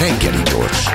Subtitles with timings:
[0.00, 0.86] Reggeli gyors.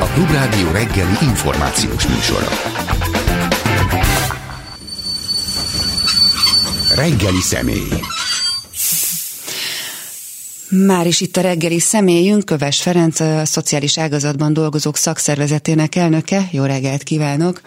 [0.00, 2.48] A Klubrádió reggeli információs műsora.
[6.94, 7.88] Reggeli személy.
[10.68, 16.48] Már is itt a reggeli személyünk, Köves Ferenc, a szociális ágazatban dolgozók szakszervezetének elnöke.
[16.50, 17.60] Jó reggelt kívánok!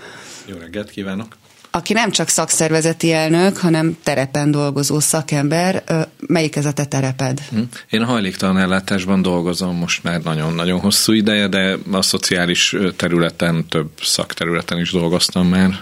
[0.46, 1.38] Jó reggelt kívánok!
[1.76, 5.84] Aki nem csak szakszervezeti elnök, hanem terepen dolgozó szakember,
[6.28, 7.42] melyik ez a te tereped?
[7.50, 7.60] Hm.
[7.90, 13.90] Én a hajléktalan ellátásban dolgozom most már nagyon-nagyon hosszú ideje, de a szociális területen, több
[14.02, 15.80] szakterületen is dolgoztam már.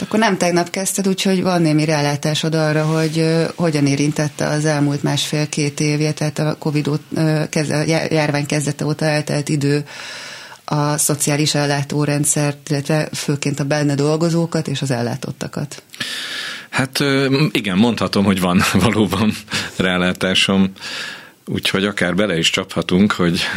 [0.00, 5.80] Akkor nem tegnap kezdted, úgyhogy van némi rálátásod arra, hogy hogyan érintette az elmúlt másfél-két
[5.80, 6.90] évje, tehát a Covid
[8.10, 9.84] járvány kezdete óta eltelt idő
[10.64, 15.82] a szociális ellátórendszert, illetve főként a benne dolgozókat és az ellátottakat.
[16.70, 16.98] Hát
[17.50, 19.32] igen, mondhatom, hogy van valóban
[19.76, 20.72] rálátásom.
[21.46, 23.40] Úgyhogy akár bele is csaphatunk, hogy...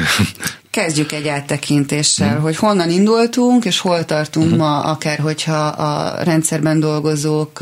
[0.69, 2.41] Kezdjük egy áttekintéssel, hmm.
[2.41, 4.57] hogy honnan indultunk, és hol tartunk hmm.
[4.57, 7.59] ma, akár hogyha a rendszerben dolgozók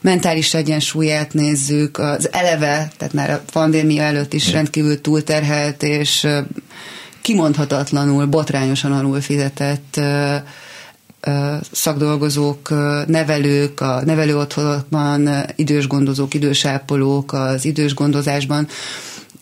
[0.00, 6.26] mentális egyensúlyát nézzük, az eleve, tehát már a pandémia előtt is rendkívül túlterhelt, és
[7.22, 10.00] kimondhatatlanul, botrányosan alul fizetett
[11.72, 12.70] szakdolgozók,
[13.06, 18.68] nevelők, a nevelőotthonokban, idős gondozók, idősápolók az idős gondozásban,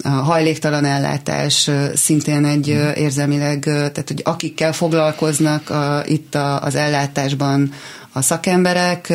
[0.03, 7.72] a hajléktalan ellátás szintén egy érzelmileg, tehát hogy akikkel foglalkoznak a, itt a, az ellátásban
[8.12, 9.12] a szakemberek,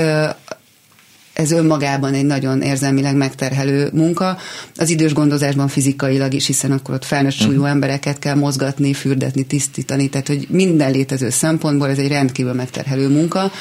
[1.36, 4.38] ez önmagában egy nagyon érzelmileg megterhelő munka.
[4.76, 7.70] Az idős gondozásban fizikailag is, hiszen akkor ott felnőtt súlyú uh-huh.
[7.70, 13.52] embereket kell mozgatni, fürdetni, tisztítani, tehát hogy minden létező szempontból ez egy rendkívül megterhelő munka,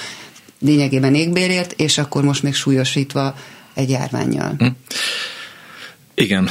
[0.61, 3.35] lényegében égbérért, és akkor most még súlyosítva
[3.75, 4.51] egy járványjal.
[4.53, 4.77] Uh-huh.
[6.15, 6.49] Igen,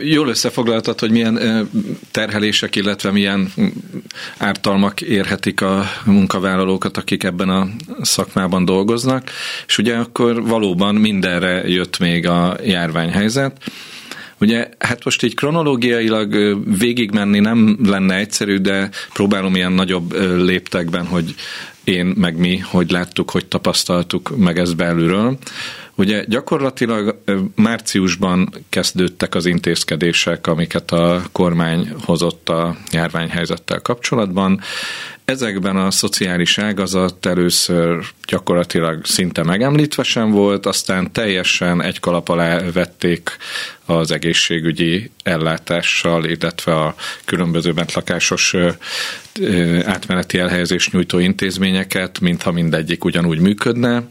[0.00, 1.68] jól összefoglaltad, hogy milyen
[2.10, 3.52] terhelések, illetve milyen
[4.36, 7.68] ártalmak érhetik a munkavállalókat, akik ebben a
[8.02, 9.30] szakmában dolgoznak,
[9.66, 13.56] és ugye akkor valóban mindenre jött még a járványhelyzet.
[14.40, 21.34] Ugye, hát most így kronológiailag végigmenni nem lenne egyszerű, de próbálom ilyen nagyobb léptekben, hogy
[21.84, 25.38] én meg mi, hogy láttuk, hogy tapasztaltuk meg ezt belülről.
[25.98, 27.18] Ugye gyakorlatilag
[27.54, 34.60] márciusban kezdődtek az intézkedések, amiket a kormány hozott a járványhelyzettel kapcsolatban.
[35.26, 42.60] Ezekben a szociális ágazat először gyakorlatilag szinte megemlítve sem volt, aztán teljesen egy kalap alá
[42.72, 43.36] vették
[43.84, 46.94] az egészségügyi ellátással, illetve a
[47.24, 48.54] különböző bentlakásos
[49.84, 54.02] átmeneti elhelyezés nyújtó intézményeket, mintha mindegyik ugyanúgy működne.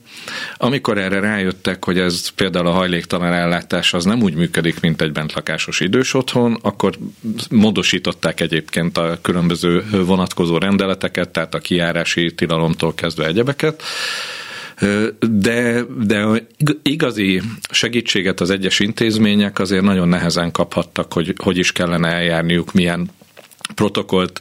[0.58, 5.12] Amikor erre rájöttek, hogy ez például a hajléktalan ellátás az nem úgy működik, mint egy
[5.12, 6.98] bentlakásos idős otthon, akkor
[7.50, 10.58] módosították egyébként a különböző vonatkozó
[11.06, 13.84] rendeleteket, tehát a kiárási tilalomtól kezdve egyebeket,
[15.30, 16.48] de, de
[16.82, 23.10] igazi segítséget az egyes intézmények azért nagyon nehezen kaphattak, hogy hogy is kellene eljárniuk, milyen
[23.76, 24.40] protokollt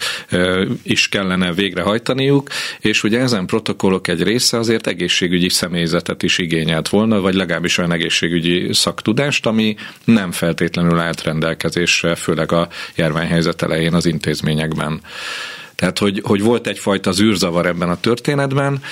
[0.82, 2.48] is kellene végrehajtaniuk,
[2.80, 7.92] és ugye ezen protokollok egy része azért egészségügyi személyzetet is igényelt volna, vagy legalábbis olyan
[7.92, 15.00] egészségügyi szaktudást, ami nem feltétlenül állt rendelkezésre, főleg a járványhelyzet elején az intézményekben.
[15.84, 18.82] Tehát, hogy, hogy volt egyfajta zűrzavar ebben a történetben.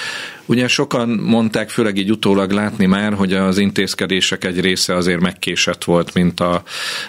[0.46, 5.84] Ugye sokan mondták, főleg így utólag látni már, hogy az intézkedések egy része azért megkésett
[5.84, 6.62] volt, mint a,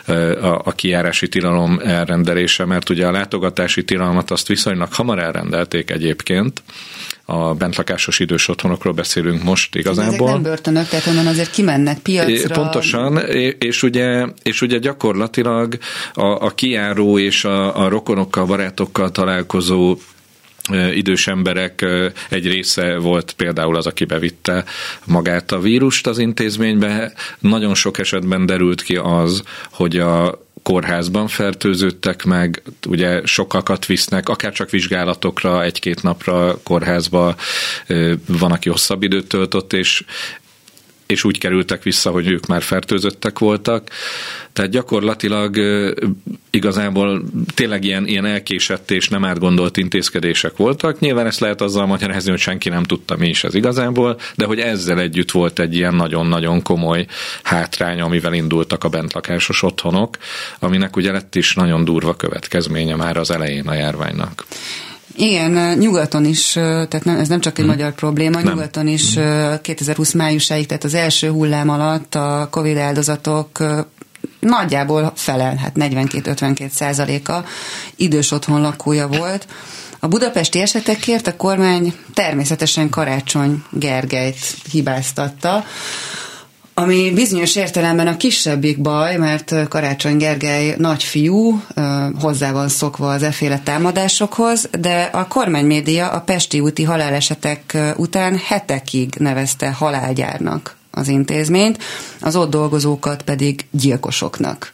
[0.05, 6.61] a, a kijárási tilalom elrendelése, mert ugye a látogatási tilalmat azt viszonylag hamar elrendelték egyébként,
[7.25, 10.13] a bentlakásos idős otthonokról beszélünk most igazából.
[10.13, 12.56] Ezek nem börtönök, tehát onnan azért kimennek piacra.
[12.56, 13.17] Pontosan,
[13.57, 15.78] és ugye, és ugye gyakorlatilag
[16.13, 19.97] a, a kiáró és a, a rokonokkal, barátokkal találkozó
[20.94, 21.85] idős emberek
[22.29, 24.63] egy része volt például az, aki bevitte
[25.06, 27.13] magát a vírust az intézménybe.
[27.39, 34.51] Nagyon sok esetben derült ki az, hogy a kórházban fertőződtek meg, ugye sokakat visznek, akár
[34.51, 37.36] csak vizsgálatokra, egy-két napra kórházba,
[38.27, 40.04] van, aki hosszabb időt töltött, és
[41.05, 43.89] és úgy kerültek vissza, hogy ők már fertőzöttek voltak.
[44.53, 45.57] Tehát gyakorlatilag
[46.50, 47.23] igazából
[47.53, 51.00] tényleg ilyen, ilyen elkésett és nem átgondolt intézkedések voltak.
[51.00, 54.59] Nyilván ezt lehet azzal magyarázni, hogy senki nem tudta, mi is ez igazából, de hogy
[54.59, 57.05] ezzel együtt volt egy ilyen nagyon-nagyon komoly
[57.44, 60.17] hátrány, amivel indultak a bentlakásos otthonok,
[60.59, 64.45] aminek ugye lett is nagyon durva következménye már az elején a járványnak.
[65.15, 67.74] Igen, nyugaton is, tehát nem, ez nem csak egy hmm.
[67.74, 68.54] magyar probléma, nem.
[68.54, 69.62] nyugaton is hmm.
[69.62, 73.63] 2020 májusáig, tehát az első hullám alatt a Covid áldozatok
[74.39, 77.45] nagyjából felel, hát 42-52 százaléka
[77.95, 79.48] idős otthon lakója volt.
[80.00, 84.38] A budapesti esetekért a kormány természetesen Karácsony Gergelyt
[84.71, 85.65] hibáztatta,
[86.74, 91.62] ami bizonyos értelemben a kisebbik baj, mert Karácsony Gergely nagyfiú,
[92.20, 99.16] hozzá van szokva az eféle támadásokhoz, de a kormánymédia a Pesti úti halálesetek után hetekig
[99.18, 101.84] nevezte halálgyárnak az intézményt,
[102.22, 104.74] az ott dolgozókat pedig gyilkosoknak.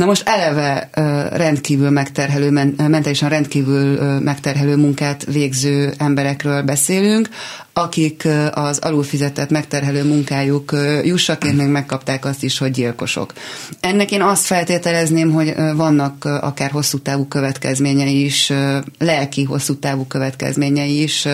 [0.00, 0.88] Na most eleve
[1.32, 7.28] rendkívül megterhelő, mentálisan rendkívül megterhelő munkát végző emberekről beszélünk,
[7.72, 10.72] akik az alulfizetett megterhelő munkájuk
[11.04, 13.32] jussaként még megkapták azt is, hogy gyilkosok.
[13.80, 18.52] Ennek én azt feltételezném, hogy vannak akár hosszú távú következményei is,
[18.98, 21.26] lelki hosszú távú következményei is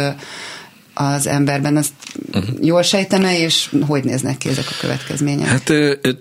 [0.99, 1.93] az emberben, azt
[2.33, 2.57] uh-huh.
[2.61, 5.47] jól sejtene, és hogy néznek ki ezek a következmények?
[5.47, 5.73] Hát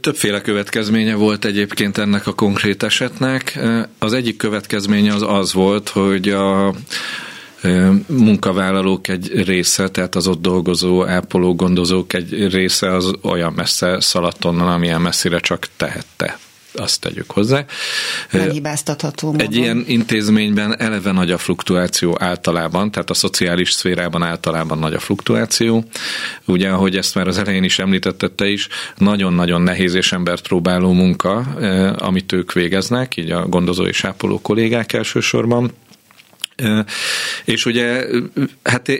[0.01, 3.59] többféle következménye volt egyébként ennek a konkrét esetnek.
[3.99, 6.73] Az egyik következménye az az volt, hogy a
[8.07, 14.45] munkavállalók egy része, tehát az ott dolgozó ápoló gondozók egy része az olyan messze szaladt
[14.45, 16.37] onnan, amilyen messzire csak tehette
[16.75, 17.65] azt tegyük hozzá.
[18.31, 19.47] Nem hibáztatható módon.
[19.47, 24.99] Egy ilyen intézményben eleve nagy a fluktuáció általában, tehát a szociális szférában általában nagy a
[24.99, 25.83] fluktuáció.
[26.45, 28.67] Ugye, ahogy ezt már az elején is említettette is,
[28.97, 31.37] nagyon-nagyon nehéz és embert próbáló munka,
[31.97, 35.71] amit ők végeznek, így a gondozó és ápoló kollégák elsősorban.
[37.45, 38.05] És ugye,
[38.63, 38.91] hát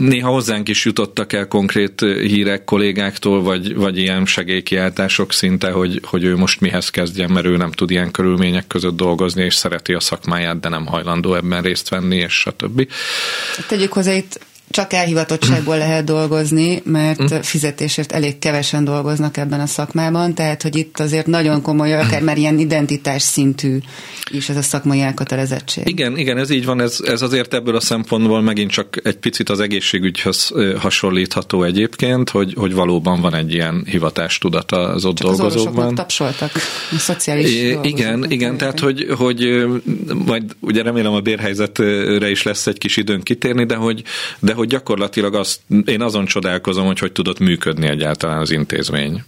[0.00, 6.24] néha hozzánk is jutottak el konkrét hírek kollégáktól, vagy, vagy ilyen segélykiáltások szinte, hogy, hogy
[6.24, 10.00] ő most mihez kezdjen, mert ő nem tud ilyen körülmények között dolgozni, és szereti a
[10.00, 12.88] szakmáját, de nem hajlandó ebben részt venni, és stb.
[13.68, 20.34] Tegyük hozzá itt csak elhivatottságból lehet dolgozni, mert fizetésért elég kevesen dolgoznak ebben a szakmában,
[20.34, 23.78] tehát hogy itt azért nagyon komoly, akár már ilyen identitás szintű
[24.30, 25.88] is ez a szakmai elkötelezettség.
[25.88, 29.48] Igen, igen, ez így van, ez, ez azért ebből a szempontból megint csak egy picit
[29.48, 35.86] az egészségügyhöz hasonlítható egyébként, hogy, hogy valóban van egy ilyen hivatástudata az ott csak dolgozókban.
[35.86, 36.50] Az tapsoltak,
[36.90, 39.66] a szociális é, Igen, igen, tehát hogy, hogy
[40.24, 44.02] majd ugye remélem a bérhelyzetre is lesz egy kis időn kitérni, de hogy,
[44.38, 49.24] de hogy gyakorlatilag azt, én azon csodálkozom, hogy hogy tudott működni egyáltalán az intézmény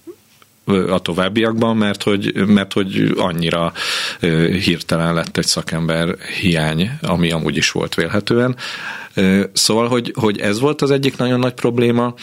[0.65, 3.73] a továbbiakban, mert hogy, mert hogy annyira
[4.65, 8.57] hirtelen lett egy szakember hiány, ami amúgy is volt vélhetően.
[9.53, 12.15] Szóval, hogy, hogy ez volt az egyik nagyon nagy probléma,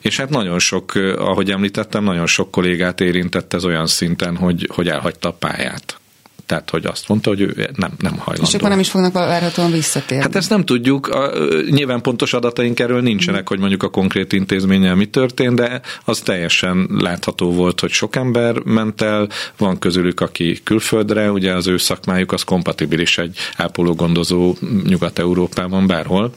[0.00, 4.88] és hát nagyon sok, ahogy említettem, nagyon sok kollégát érintett ez olyan szinten, hogy, hogy
[4.88, 5.98] elhagyta a pályát.
[6.46, 8.48] Tehát, hogy azt mondta, hogy ő nem, nem hajlandó.
[8.48, 10.22] És akkor nem is fognak várhatóan visszatérni.
[10.22, 11.08] Hát ezt nem tudjuk.
[11.08, 11.32] A,
[11.70, 16.88] nyilván pontos adataink erről nincsenek, hogy mondjuk a konkrét intézménnyel mi történt, de az teljesen
[16.98, 22.32] látható volt, hogy sok ember ment el, van közülük, aki külföldre, ugye az ő szakmájuk
[22.32, 24.54] az kompatibilis egy ápológondozó
[24.84, 26.32] Nyugat-Európában bárhol,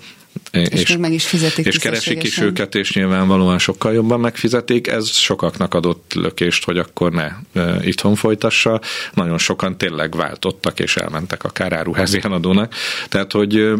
[0.52, 4.88] és, és még meg is fizetik És keresik is őket, és nyilvánvalóan sokkal jobban megfizetik.
[4.88, 8.82] Ez sokaknak adott lökést, hogy akkor ne e, itthon folytassa.
[9.14, 12.74] Nagyon sokan tényleg váltottak, és elmentek akár áruházi eladónak.
[13.10, 13.74] Tehát, hogy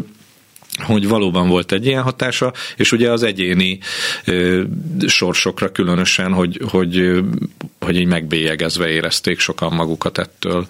[0.82, 3.78] hogy valóban volt egy ilyen hatása, és ugye az egyéni
[4.24, 4.62] ö,
[5.06, 7.20] sorsokra különösen, hogy, hogy,
[7.80, 10.66] hogy így megbélyegezve érezték sokan magukat ettől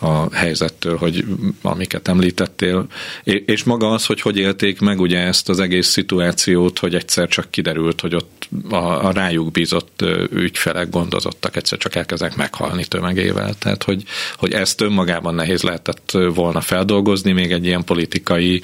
[0.00, 1.24] a helyzettől, hogy
[1.62, 2.86] amiket említettél,
[3.24, 7.50] és maga az, hogy hogy élték meg ugye ezt az egész szituációt, hogy egyszer csak
[7.50, 13.54] kiderült, hogy ott a, a rájuk bízott ügyfelek, gondozottak egyszer csak elkezdek meghalni tömegével.
[13.54, 14.02] Tehát, hogy,
[14.36, 18.62] hogy ezt önmagában nehéz lehetett volna feldolgozni, még egy ilyen politikai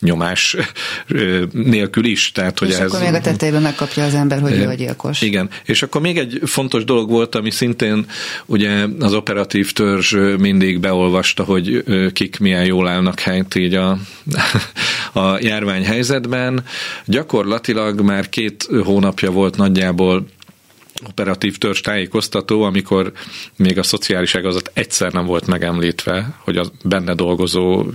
[0.00, 0.56] nyomás
[1.52, 2.32] nélkül is.
[2.32, 2.92] Tehát, hogy és ez...
[2.92, 5.22] akkor még a tetejében megkapja az ember, hogy ő a gyilkos.
[5.22, 8.06] Igen, és akkor még egy fontos dolog volt, ami szintén
[8.46, 13.98] ugye az operatív törzs mindig beolvasta, hogy kik milyen jól állnak helyt így a,
[15.20, 16.64] a járványhelyzetben.
[17.06, 20.26] Gyakorlatilag már két hónapja volt nagyjából
[21.08, 23.12] operatív törzs tájékoztató, amikor
[23.56, 27.86] még a szociális ágazat egyszer nem volt megemlítve, hogy a benne dolgozó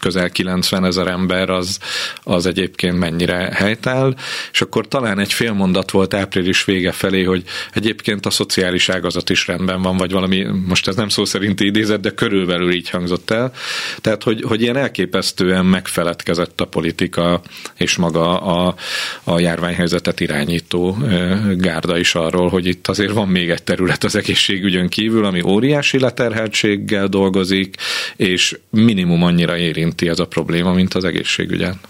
[0.00, 1.78] közel 90 ezer ember az,
[2.22, 4.14] az egyébként mennyire helytáll,
[4.52, 9.30] és akkor talán egy fél mondat volt április vége felé, hogy egyébként a szociális ágazat
[9.30, 13.30] is rendben van, vagy valami, most ez nem szó szerinti idézet, de körülbelül így hangzott
[13.30, 13.52] el.
[14.00, 17.40] Tehát, hogy, hogy ilyen elképesztően megfeledkezett a politika
[17.76, 18.74] és maga a,
[19.24, 20.98] a járványhelyzetet irányító
[21.56, 25.42] gárda is arról, arról, hogy itt azért van még egy terület az egészségügyön kívül, ami
[25.42, 27.76] óriási leterheltséggel dolgozik,
[28.16, 31.80] és minimum annyira érinti ez a probléma, mint az egészségügyen.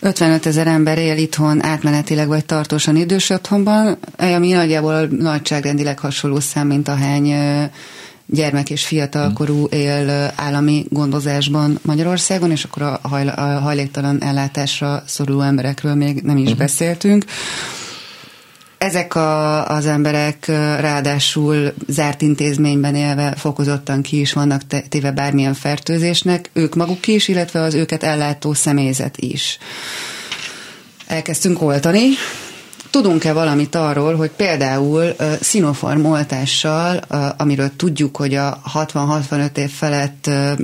[0.00, 6.66] 55 ezer ember él itthon átmenetileg vagy tartósan idős otthonban, ami nagyjából nagyságrendileg hasonló szám,
[6.66, 7.34] mint ahány
[8.26, 15.40] gyermek és fiatalkorú él állami gondozásban Magyarországon, és akkor a, hajl, a hajléktalan ellátásra szoruló
[15.40, 16.58] emberekről még nem is uh-huh.
[16.58, 17.24] beszéltünk.
[18.82, 20.46] Ezek a, az emberek
[20.80, 27.60] ráadásul zárt intézményben élve fokozottan ki is vannak téve bármilyen fertőzésnek, ők maguk is, illetve
[27.60, 29.58] az őket ellátó személyzet is.
[31.06, 32.08] Elkezdtünk oltani,
[32.90, 39.70] Tudunk-e valamit arról, hogy például uh, szinofarm oltással, uh, amiről tudjuk, hogy a 60-65 év
[39.70, 40.58] felett, uh,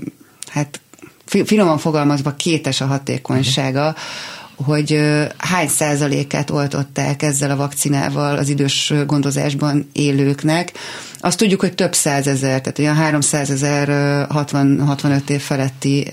[0.49, 0.81] hát
[1.25, 5.01] finoman fogalmazva kétes a hatékonysága, uh-huh hogy
[5.37, 10.73] hány százalékát oltották ezzel a vakcinával az idős gondozásban élőknek.
[11.21, 13.89] Azt tudjuk, hogy több százezer, tehát olyan 300 ezer
[14.35, 16.09] 60-65 év feletti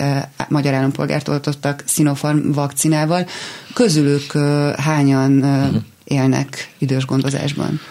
[0.50, 3.28] magyar állampolgárt oltottak Sinopharm vakcinával.
[3.74, 4.32] Közülük
[4.78, 7.82] hányan uh-huh élnek idős gondozásban.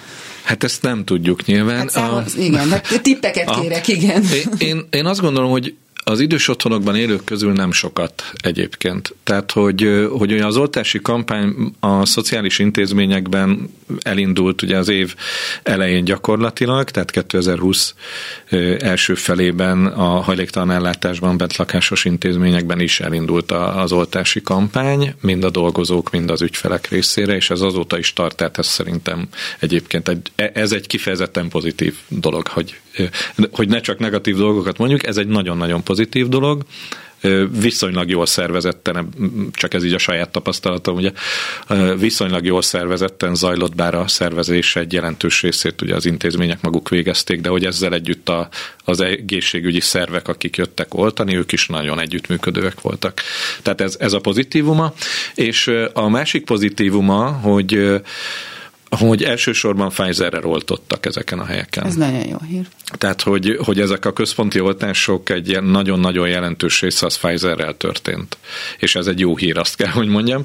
[0.43, 1.77] Hát ezt nem tudjuk nyilván.
[1.77, 4.25] Hát számol, a, igen, hát tippeket a, kérek, igen.
[4.59, 9.15] Én, én azt gondolom, hogy az idős otthonokban élők közül nem sokat egyébként.
[9.23, 13.71] Tehát, hogy, hogy olyan az oltási kampány a szociális intézményekben
[14.03, 15.15] elindult ugye az év
[15.63, 17.95] elején gyakorlatilag, tehát 2020
[18.79, 25.51] első felében a hajléktalan ellátásban bent lakásos intézményekben is elindult az oltási kampány, mind a
[25.51, 30.31] dolgozók, mind az ügyfelek részére, és ez azóta is tart, tehát ez szerintem egyébként egy,
[30.37, 32.81] e, ez egy kifejezetten pozitív dolog, hogy,
[33.53, 36.63] hogy ne csak negatív dolgokat mondjuk, ez egy nagyon-nagyon pozitív dolog,
[37.61, 39.09] viszonylag jól szervezetten,
[39.53, 41.13] csak ez így a saját tapasztalatom, ugye
[41.99, 47.41] viszonylag jól szervezetten zajlott, bár a szervezés egy jelentős részét ugye az intézmények maguk végezték,
[47.41, 48.49] de hogy ezzel együtt a,
[48.85, 53.21] az egészségügyi szervek, akik jöttek oltani, ők is nagyon együttműködőek voltak.
[53.63, 54.95] Tehát ez, ez a pozitívuma,
[55.35, 58.03] és a másik pozitívuma, hogy
[58.97, 61.87] hogy elsősorban Pfizerrel oltottak ezeken a helyeken.
[61.87, 62.67] Ez nagyon jó hír.
[62.99, 68.37] Tehát, hogy, hogy ezek a központi oltások egy nagyon-nagyon jelentős része az Pfizerrel történt.
[68.79, 70.45] És ez egy jó hír, azt kell, hogy mondjam.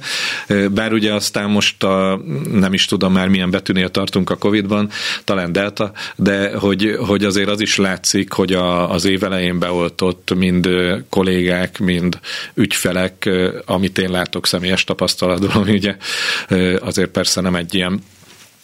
[0.72, 4.90] Bár ugye aztán most a, nem is tudom már milyen betűnél tartunk a Covid-ban,
[5.24, 10.34] talán Delta, de hogy, hogy azért az is látszik, hogy a, az év elején beoltott
[10.36, 10.70] mind
[11.10, 12.20] kollégák, mind
[12.54, 13.30] ügyfelek,
[13.66, 15.96] amit én látok személyes tapasztalatban, ami ugye
[16.80, 18.02] azért persze nem egy ilyen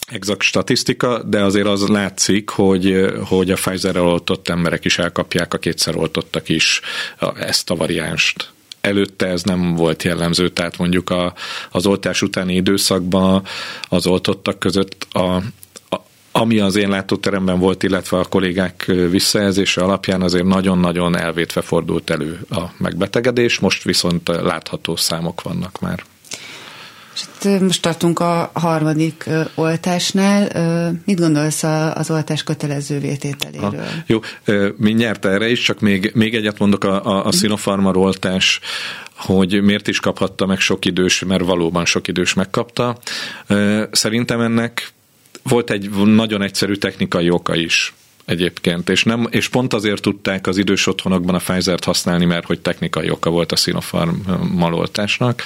[0.06, 5.58] exakt statisztika, de azért az látszik, hogy, hogy a Pfizer-rel oltott emberek is elkapják, a
[5.58, 6.80] kétszer oltottak is
[7.38, 8.54] ezt a variánst
[8.86, 11.34] előtte ez nem volt jellemző, tehát mondjuk a,
[11.70, 13.44] az oltás utáni időszakban
[13.88, 15.42] az oltottak között a,
[16.32, 22.40] ami az én látóteremben volt, illetve a kollégák visszajelzése alapján azért nagyon-nagyon elvétve fordult elő
[22.50, 26.04] a megbetegedés, most viszont látható számok vannak már.
[27.16, 30.48] És itt most tartunk a harmadik oltásnál.
[31.04, 31.62] Mit gondolsz
[31.94, 33.70] az oltás kötelező vétételéről?
[33.70, 34.20] Ha, jó,
[34.76, 38.60] mindjárt erre is, csak még, még egyet mondok a, a, a Sinopharma oltás
[39.16, 42.98] hogy miért is kaphatta meg sok idős, mert valóban sok idős megkapta.
[43.90, 44.88] Szerintem ennek
[45.42, 47.94] volt egy nagyon egyszerű technikai oka is
[48.26, 52.60] egyébként, és, nem, és pont azért tudták az idős otthonokban a Pfizer-t használni, mert hogy
[52.60, 54.14] technikai oka volt a Sinopharm
[54.54, 55.42] maloltásnak.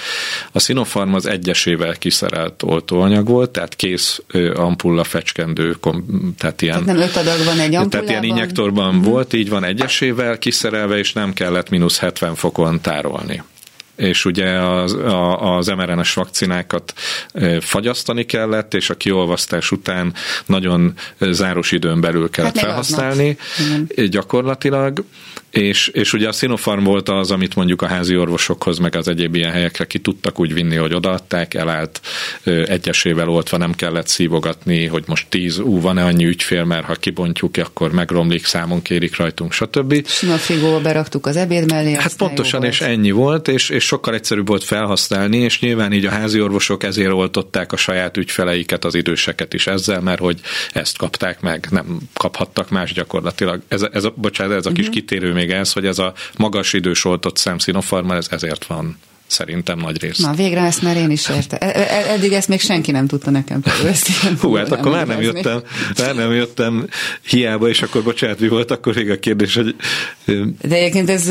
[0.53, 4.23] A Sinopharm az egyesével kiszerelt oltóanyag volt, tehát kész
[4.55, 5.77] ampulla fecskendő,
[6.39, 6.85] tehát ilyen...
[6.85, 7.91] Tehát nem öt adag van egy ampullában?
[7.91, 9.03] Tehát ilyen injektorban mm-hmm.
[9.03, 13.43] volt, így van egyesével kiszerelve, és nem kellett mínusz 70 fokon tárolni
[14.01, 16.95] és ugye az, a, az mRNS vakcinákat
[17.61, 20.15] fagyasztani kellett, és a kiolvasztás után
[20.47, 23.37] nagyon záros időn belül kellett hát felhasználni
[24.09, 25.05] gyakorlatilag,
[25.51, 29.35] és, és ugye a Sinopharm volt az, amit mondjuk a házi orvosokhoz, meg az egyéb
[29.35, 32.01] ilyen helyekre ki tudtak úgy vinni, hogy odaadták, elállt
[32.45, 37.57] egyesével oltva, nem kellett szívogatni, hogy most tíz, ú, van-e annyi ügyfél, mert ha kibontjuk,
[37.57, 40.07] akkor megromlik, számon kérik rajtunk, stb.
[40.07, 41.93] Sima frigóba beraktuk az ebéd mellé.
[41.93, 46.11] Hát pontosan, és ennyi volt, és, és sokkal egyszerűbb volt felhasználni, és nyilván így a
[46.11, 50.41] házi orvosok ezért oltották a saját ügyfeleiket, az időseket is ezzel, mert hogy
[50.73, 53.63] ezt kapták meg, nem kaphattak más gyakorlatilag.
[53.69, 54.95] Ez, ez a, bocsánat, ez a kis uh-huh.
[54.95, 58.99] kitérő még ez, hogy ez a magas idős oltott szemszínofarma, ez ezért van
[59.31, 60.19] szerintem nagy rész.
[60.19, 61.59] Na, végre ezt már én is értem.
[61.63, 63.63] E, e, eddig ezt még senki nem tudta nekem
[64.41, 65.63] Hú, hát akkor már nem jöttem,
[65.99, 66.89] már nem jöttem
[67.27, 69.75] hiába, és akkor bocsánat, mi volt akkor még a kérdés, hogy...
[70.63, 71.27] De egyébként ez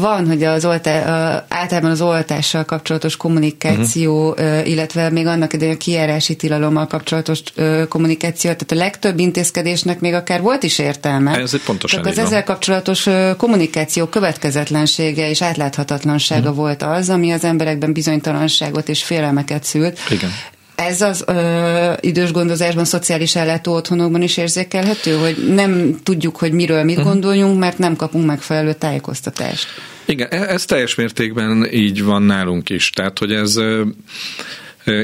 [0.00, 4.68] van, hogy az oltá, általában az oltással kapcsolatos kommunikáció, uh-huh.
[4.68, 7.40] illetve még annak idején a kijárási tilalommal kapcsolatos
[7.88, 11.36] kommunikáció, tehát a legtöbb intézkedésnek még akár volt is értelme.
[11.38, 16.56] Ez pontosan Csak az ezzel kapcsolatos kommunikáció következetlensége és átláthatatlansága uh-huh.
[16.56, 19.98] volt az, ami az emberekben bizonytalanságot és félelmeket szült.
[20.10, 20.30] Igen.
[20.74, 26.84] Ez az ö, idős gondozásban, szociális ellátó otthonokban is érzékelhető, hogy nem tudjuk, hogy miről
[26.84, 27.12] mit uh-huh.
[27.12, 29.66] gondoljunk, mert nem kapunk megfelelő tájékoztatást.
[30.04, 32.90] Igen, e- ez teljes mértékben így van nálunk is.
[32.90, 33.56] Tehát, hogy ez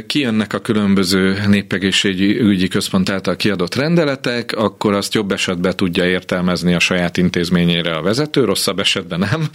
[0.07, 6.79] kijönnek a különböző népegészségügyi központ által kiadott rendeletek, akkor azt jobb esetben tudja értelmezni a
[6.79, 9.49] saját intézményére a vezető, rosszabb esetben nem.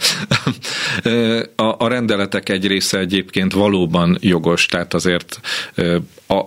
[1.56, 5.40] A, a rendeletek egy része egyébként valóban jogos, tehát azért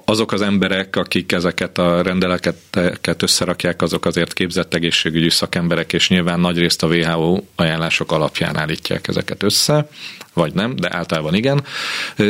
[0.06, 6.40] azok az emberek, akik ezeket a rendeleket összerakják, azok azért képzett egészségügyi szakemberek, és nyilván
[6.40, 9.88] nagyrészt a WHO ajánlások alapján állítják ezeket össze
[10.34, 11.64] vagy nem, de általában igen.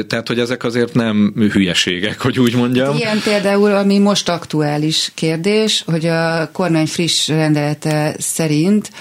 [0.08, 2.96] Tehát, hogy ezek azért nem hülyeségek, hogy úgy mondjam.
[2.96, 8.92] Ilyen például, ami most aktuális kérdés, hogy a kormány friss rendelete szerint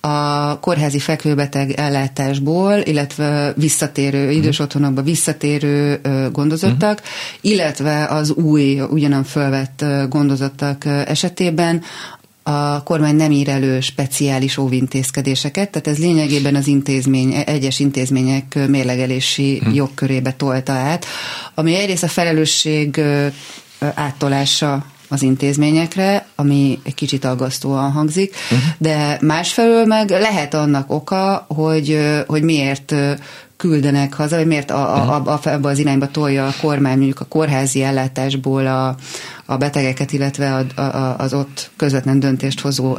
[0.00, 4.36] a kórházi fekvőbeteg ellátásból, illetve visszatérő, mhm.
[4.36, 6.00] idős otthonokba visszatérő
[6.32, 7.52] gondozottak, uh-huh.
[7.52, 11.82] illetve az új, ugyanan fölvett gondozottak esetében
[12.46, 19.58] a kormány nem ír elő speciális óvintézkedéseket, tehát ez lényegében az intézmény, egyes intézmények mérlegelési
[19.58, 19.74] hmm.
[19.74, 21.06] jogkörébe tolta át,
[21.54, 23.00] ami egyrészt a felelősség
[23.94, 28.68] áttolása az intézményekre, ami egy kicsit aggasztóan hangzik, uh-huh.
[28.78, 32.94] de másfelől meg lehet annak oka, hogy, hogy miért
[33.56, 37.24] küldenek haza, vagy miért a, a, a, a, az irányba tolja a kormány mondjuk a
[37.24, 38.96] kórházi ellátásból a,
[39.46, 42.98] a betegeket, illetve a, a, az ott közvetlen döntést hozó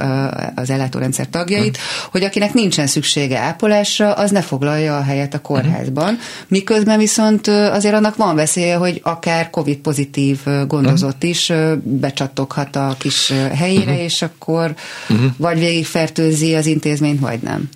[0.56, 2.12] az ellátórendszer tagjait, uh-huh.
[2.12, 6.14] hogy akinek nincsen szüksége ápolásra, az ne foglalja a helyet a kórházban.
[6.14, 6.20] Uh-huh.
[6.48, 11.30] Miközben viszont azért annak van veszélye, hogy akár COVID-pozitív gondozott uh-huh.
[11.30, 11.52] is
[11.84, 14.04] becsattoghat a kis helyére, uh-huh.
[14.04, 14.76] és akkor
[15.10, 15.32] uh-huh.
[15.38, 17.70] vagy végigfertőzi az intézményt, vagy nem.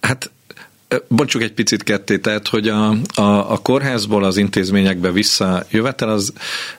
[0.00, 0.30] Hát
[1.08, 6.32] Bontsuk egy picit ketté, tehát, hogy a, a, a kórházból az intézményekbe visszajövetel az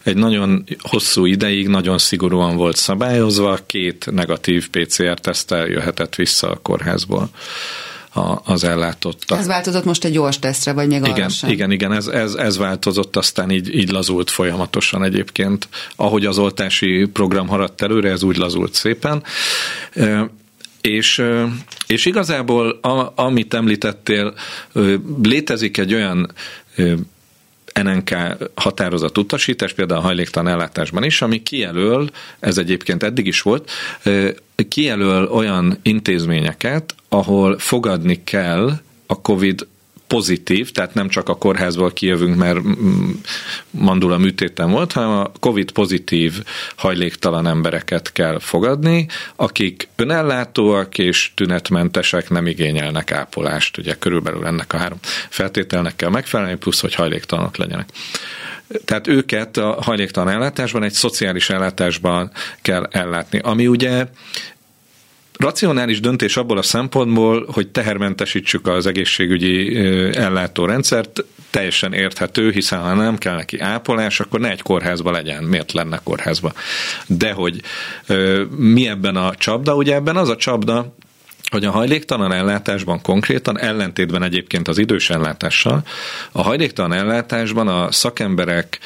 [0.04, 7.30] egy nagyon hosszú ideig nagyon szigorúan volt szabályozva, két negatív PCR-tesztel jöhetett vissza a kórházból
[8.18, 9.24] a, az ellátott.
[9.28, 11.50] Ez változott most egy gyors tesztre, vagy még igen, sem?
[11.50, 15.68] Igen, igen, ez, ez, ez változott, aztán így, így lazult folyamatosan egyébként.
[15.96, 19.24] Ahogy az oltási program haradt előre, ez úgy lazult szépen.
[20.90, 21.24] És,
[21.88, 24.34] és igazából, a, amit említettél,
[25.24, 26.32] létezik egy olyan
[27.84, 28.16] NNK
[28.56, 33.72] határozat utasítás, például a hajléktalan ellátásban is, ami kijelöl, ez egyébként eddig is volt,
[34.70, 38.72] kijelöl olyan intézményeket, ahol fogadni kell
[39.06, 39.68] a COVID
[40.08, 42.60] pozitív, tehát nem csak a kórházból kijövünk, mert
[43.72, 46.44] mandula műtéten volt, hanem a COVID pozitív
[46.76, 53.78] hajléktalan embereket kell fogadni, akik önellátóak és tünetmentesek nem igényelnek ápolást.
[53.78, 57.90] Ugye körülbelül ennek a három feltételnek kell megfelelni, plusz, hogy hajléktalanok legyenek.
[58.86, 64.06] Tehát őket a hajléktalan ellátásban egy szociális ellátásban kell ellátni, ami ugye
[65.38, 69.78] racionális döntés abból a szempontból, hogy tehermentesítsük az egészségügyi
[70.16, 75.44] ellátórendszert, teljesen érthető, hiszen ha nem kell neki ápolás, akkor ne egy kórházba legyen.
[75.44, 76.54] Miért lenne kórházba?
[77.08, 77.62] De hogy
[78.58, 79.76] mi ebben a csapda?
[79.76, 80.96] Ugye ebben az a csapda,
[81.50, 85.84] hogy a hajléktalan ellátásban konkrétan, ellentétben egyébként az idős ellátással,
[86.32, 88.80] a hajléktalan ellátásban a szakemberek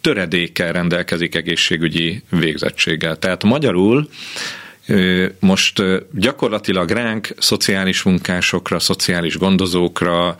[0.00, 3.16] töredékkel rendelkezik egészségügyi végzettséggel.
[3.16, 4.08] Tehát magyarul
[5.38, 10.36] most gyakorlatilag ránk, szociális munkásokra, szociális gondozókra,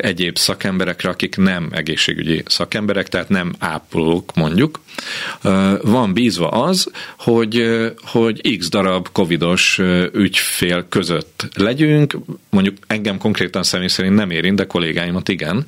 [0.00, 4.80] egyéb szakemberekre, akik nem egészségügyi szakemberek, tehát nem ápolók mondjuk,
[5.82, 9.80] van bízva az, hogy, hogy x darab covidos
[10.12, 12.16] ügyfél között legyünk,
[12.50, 15.66] mondjuk engem konkrétan személy szerint nem érint, de kollégáimat igen.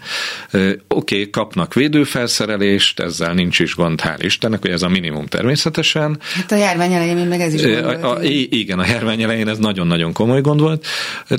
[0.53, 6.19] Oké, okay, kapnak védőfelszerelést, ezzel nincs is gond, hál' Istennek, hogy ez a minimum természetesen.
[6.35, 9.59] Hát a járvány elején meg ez is gond a, a, Igen, a járvány elején ez
[9.59, 10.87] nagyon-nagyon komoly gond volt.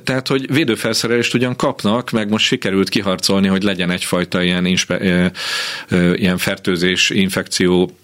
[0.03, 5.31] Tehát, hogy védőfelszerelést ugyan kapnak, meg most sikerült kiharcolni, hogy legyen egyfajta ilyen, inspe,
[6.15, 7.97] ilyen fertőzés, infekció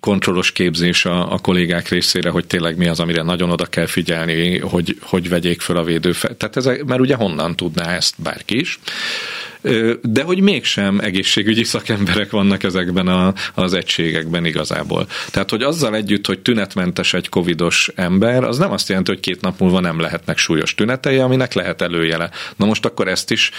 [0.00, 4.58] kontrollos képzés a, a kollégák részére, hogy tényleg mi az, amire nagyon oda kell figyelni,
[4.58, 6.36] hogy, hogy vegyék föl a védőfel.
[6.36, 8.78] Tehát ez, mert ugye honnan tudná ezt bárki is
[10.02, 15.06] de hogy mégsem egészségügyi szakemberek vannak ezekben a, az egységekben igazából.
[15.30, 19.40] Tehát, hogy azzal együtt, hogy tünetmentes egy covidos ember, az nem azt jelenti, hogy két
[19.40, 22.30] nap múlva nem lehetnek súlyos tünetei, aminek lehet előjele.
[22.56, 23.50] Na most akkor ezt is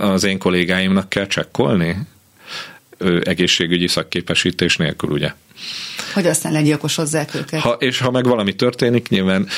[0.00, 1.96] az én kollégáimnak kell csekkolni?
[3.22, 5.32] egészségügyi szakképesítés nélkül, ugye?
[6.14, 7.60] Hogy aztán legyilkosozzák őket.
[7.60, 9.48] Ha, és ha meg valami történik, nyilván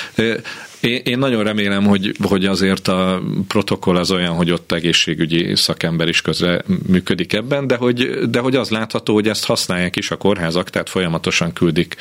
[0.80, 6.08] Én, én nagyon remélem, hogy, hogy azért a protokoll az olyan, hogy ott egészségügyi szakember
[6.08, 10.16] is közre működik ebben, de hogy, de hogy az látható, hogy ezt használják is a
[10.16, 11.96] kórházak, tehát folyamatosan küldik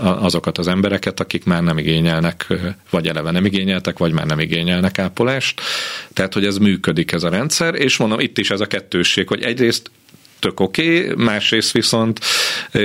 [0.00, 2.46] azokat az embereket, akik már nem igényelnek,
[2.90, 5.60] vagy eleve nem igényeltek, vagy már nem igényelnek ápolást.
[6.12, 9.42] Tehát, hogy ez működik ez a rendszer, és mondom, itt is ez a kettősség, hogy
[9.42, 9.90] egyrészt
[10.38, 12.20] tök oké, okay, másrészt viszont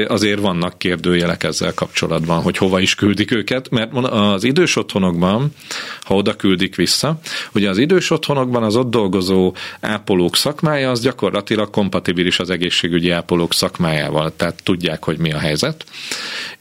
[0.07, 5.53] azért vannak kérdőjelek ezzel kapcsolatban, hogy hova is küldik őket, mert az idős otthonokban,
[6.01, 7.19] ha oda küldik vissza,
[7.53, 13.53] ugye az idős otthonokban az ott dolgozó ápolók szakmája az gyakorlatilag kompatibilis az egészségügyi ápolók
[13.53, 15.85] szakmájával, tehát tudják, hogy mi a helyzet,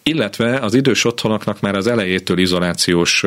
[0.02, 3.24] illetve az idős otthonoknak már az elejétől izolációs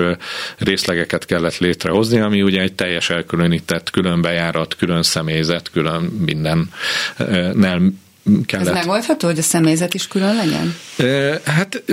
[0.58, 6.70] részlegeket kellett létrehozni, ami ugye egy teljes elkülönített, külön bejárat, külön személyzet, külön minden
[8.46, 8.68] kellett.
[8.68, 10.76] Ez megoldható, hogy a személyzet is külön legyen?
[11.44, 11.84] Hát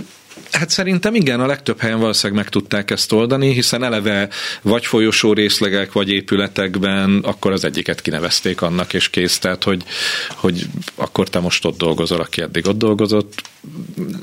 [0.53, 4.29] Hát szerintem igen, a legtöbb helyen valószínűleg meg tudták ezt oldani, hiszen eleve
[4.63, 9.39] vagy folyosó részlegek, vagy épületekben, akkor az egyiket kinevezték annak, és kész.
[9.39, 9.83] Tehát, hogy,
[10.29, 13.43] hogy akkor te most ott dolgozol, aki eddig ott dolgozott,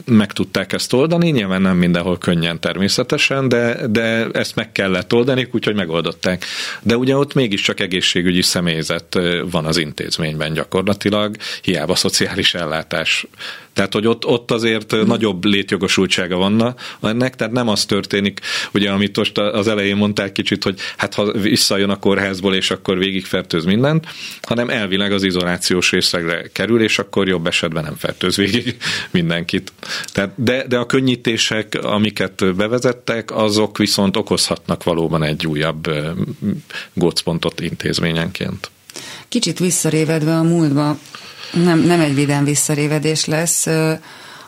[0.06, 5.48] meg tudták ezt oldani, nyilván nem mindenhol könnyen természetesen, de, de ezt meg kellett oldani,
[5.52, 6.46] úgyhogy megoldották.
[6.82, 9.20] De ugye ott mégiscsak egészségügyi személyzet
[9.52, 13.28] van az intézményben gyakorlatilag, hiába szociális ellátás
[13.80, 15.06] tehát, hogy ott, ott azért hmm.
[15.06, 18.40] nagyobb létjogosultsága vanna ennek, tehát nem az történik,
[18.74, 22.98] ugye, amit most az elején mondták kicsit, hogy hát ha visszajön a kórházból, és akkor
[22.98, 24.06] végigfertőz mindent,
[24.42, 28.78] hanem elvileg az izolációs részlegre kerül, és akkor jobb esetben nem fertőz végig
[29.12, 29.72] mindenkit.
[30.14, 35.90] Tehát, de, de a könnyítések, amiket bevezettek, azok viszont okozhatnak valóban egy újabb
[36.94, 38.72] gócpontot intézményenként.
[39.28, 40.98] Kicsit visszarévedve a múltba,
[41.54, 43.68] nem, nem egy vidám visszarévedés lesz.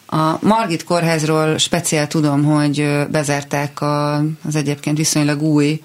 [0.06, 3.82] A Margit kórházról speciál tudom, hogy bezárták
[4.44, 5.82] az egyébként viszonylag új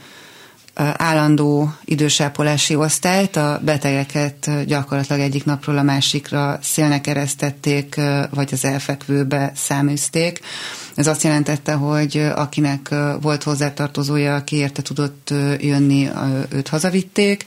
[0.96, 8.00] állandó idősápolási osztályt, a betegeket gyakorlatilag egyik napról a másikra szélnek eresztették,
[8.30, 10.40] vagy az elfekvőbe száműzték.
[10.94, 16.08] Ez azt jelentette, hogy akinek volt hozzátartozója, aki érte tudott jönni,
[16.48, 17.44] őt hazavitték,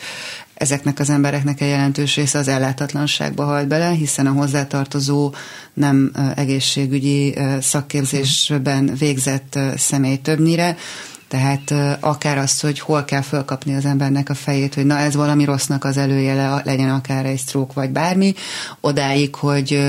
[0.60, 5.34] ezeknek az embereknek a jelentős része az ellátatlanságba halt bele, hiszen a hozzátartozó
[5.74, 10.76] nem egészségügyi szakképzésben végzett személy többnyire,
[11.28, 15.46] tehát akár azt, hogy hol kell fölkapni az embernek a fejét, hogy na ez valami
[15.46, 18.34] rossznak az előjele, legyen akár egy stroke vagy bármi,
[18.82, 19.80] odáig, hogy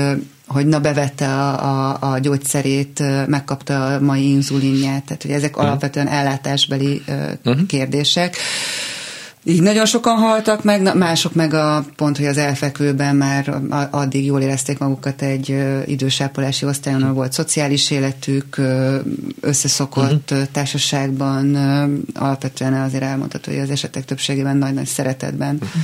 [0.47, 5.65] hogy na bevette a, a, a gyógyszerét, megkapta a mai inzulinját, tehát hogy ezek uh-huh.
[5.65, 7.01] alapvetően ellátásbeli
[7.45, 7.65] uh-huh.
[7.67, 8.35] kérdések.
[9.43, 14.41] Így nagyon sokan haltak meg, mások meg a pont, hogy az elfekvőben már addig jól
[14.41, 18.61] érezték magukat egy idősápolási osztályon, ahol volt szociális életük,
[19.39, 20.47] összeszokott uh-huh.
[20.51, 21.55] társaságban,
[22.13, 25.81] alapvetően azért elmondható, hogy az esetek többségében nagy-nagy szeretetben uh-huh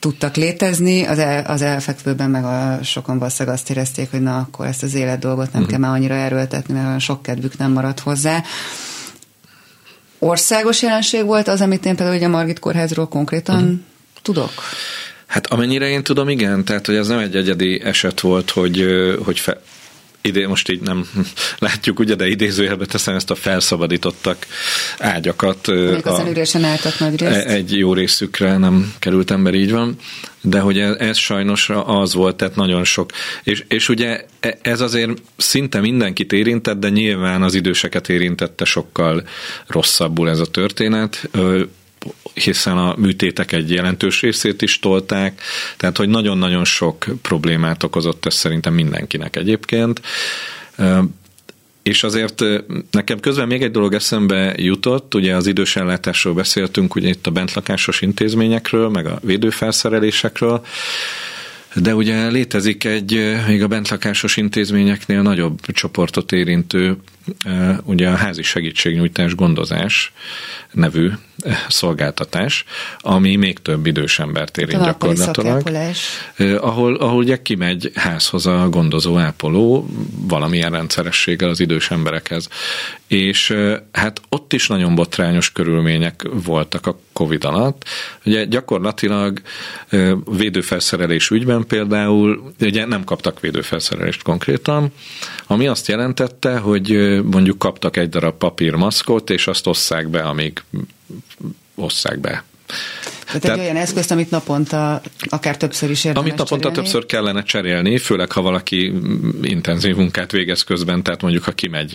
[0.00, 4.66] tudtak létezni, az, el, az elfekvőben meg a sokan valószínűleg azt érezték, hogy na, akkor
[4.66, 5.68] ezt az élet dolgot nem uh-huh.
[5.68, 8.42] kell már annyira erőltetni, mert olyan sok kedvük nem maradt hozzá
[10.18, 13.78] országos jelenség volt az, amit én például ugye a Margit kórházról konkrétan uh-huh.
[14.22, 14.50] tudok?
[15.26, 18.84] Hát amennyire én tudom, igen, tehát hogy ez nem egy egyedi eset volt, hogy,
[19.24, 19.60] hogy fe,
[20.28, 21.08] ide, most így nem
[21.58, 24.46] látjuk, ugye, de idézőjelbe teszem ezt a felszabadítottak
[24.98, 25.66] ágyakat.
[25.66, 27.32] Még az álltak nagy részt.
[27.32, 29.96] E- egy jó részükre nem került ember, így van.
[30.40, 33.10] De hogy ez, ez sajnos az volt, tehát nagyon sok.
[33.42, 39.22] És, és ugye e- ez azért szinte mindenkit érintett, de nyilván az időseket érintette sokkal
[39.66, 41.28] rosszabbul ez a történet
[42.34, 45.40] hiszen a műtétek egy jelentős részét is tolták,
[45.76, 50.00] tehát hogy nagyon-nagyon sok problémát okozott ez szerintem mindenkinek egyébként.
[51.82, 52.44] És azért
[52.90, 57.30] nekem közben még egy dolog eszembe jutott, ugye az idős ellátásról beszéltünk, ugye itt a
[57.30, 60.64] bentlakásos intézményekről, meg a védőfelszerelésekről,
[61.74, 66.96] de ugye létezik egy még a bentlakásos intézményeknél nagyobb csoportot érintő,
[67.84, 70.12] ugye a házi segítségnyújtás gondozás
[70.72, 71.10] nevű
[71.68, 72.64] szolgáltatás,
[72.98, 75.62] ami még több idős embert érint gyakorlatilag.
[76.60, 79.88] Ahol, ahol ugye kimegy házhoz a gondozó ápoló
[80.28, 82.48] valamilyen rendszerességgel az idős emberekhez.
[83.06, 83.54] És
[83.92, 87.84] hát ott is nagyon botrányos körülmények voltak a Covid alatt.
[88.24, 89.40] Ugye gyakorlatilag
[90.36, 94.92] védőfelszerelés ügyben például ugye nem kaptak védőfelszerelést konkrétan,
[95.46, 100.62] ami azt jelentette, hogy mondjuk kaptak egy darab papírmaszkot, és azt osszák be, amíg
[101.74, 102.44] osszák be.
[103.28, 106.90] Tehát, Tehát egy olyan eszközt, amit naponta akár többször is érdemes Amit naponta cserélni.
[106.90, 108.92] többször kellene cserélni, főleg ha valaki
[109.42, 111.94] intenzív munkát végez közben, tehát mondjuk ha kimegy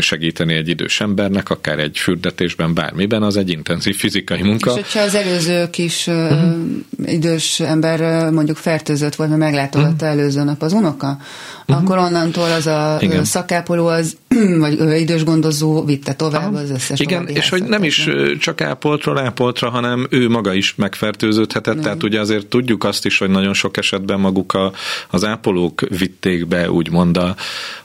[0.00, 4.70] segíteni egy idős embernek, akár egy fürdetésben, bármiben, az egy intenzív fizikai munka.
[4.70, 6.56] És hogyha az előző kis uh-huh.
[7.04, 10.20] idős ember mondjuk fertőzött volt, mert meglátogatta uh-huh.
[10.20, 11.18] előző nap az unoka,
[11.66, 11.84] uh-huh.
[11.84, 13.24] akkor onnantól az a Igen.
[13.24, 14.16] szakápoló, az,
[14.58, 16.62] vagy idős gondozó vitte tovább Aha.
[16.62, 18.08] az összes Igen, és hogy nem is
[18.40, 21.82] csak ápoltról ápoltra, hanem ő maga is megfertőződhetett, nem.
[21.82, 24.72] tehát ugye azért tudjuk azt is, hogy nagyon sok esetben maguk a,
[25.10, 27.36] az ápolók vitték be úgymond a,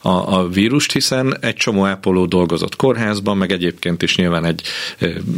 [0.01, 4.61] a, a vírust, hiszen egy csomó ápoló dolgozott kórházban, meg egyébként is nyilván egy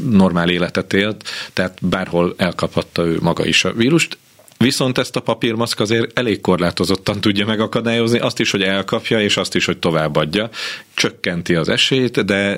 [0.09, 4.17] normál életet élt, tehát bárhol elkaphatta ő maga is a vírust,
[4.57, 9.55] Viszont ezt a papírmaszk azért elég korlátozottan tudja megakadályozni, azt is, hogy elkapja, és azt
[9.55, 10.49] is, hogy továbbadja.
[10.93, 12.57] Csökkenti az esélyt, de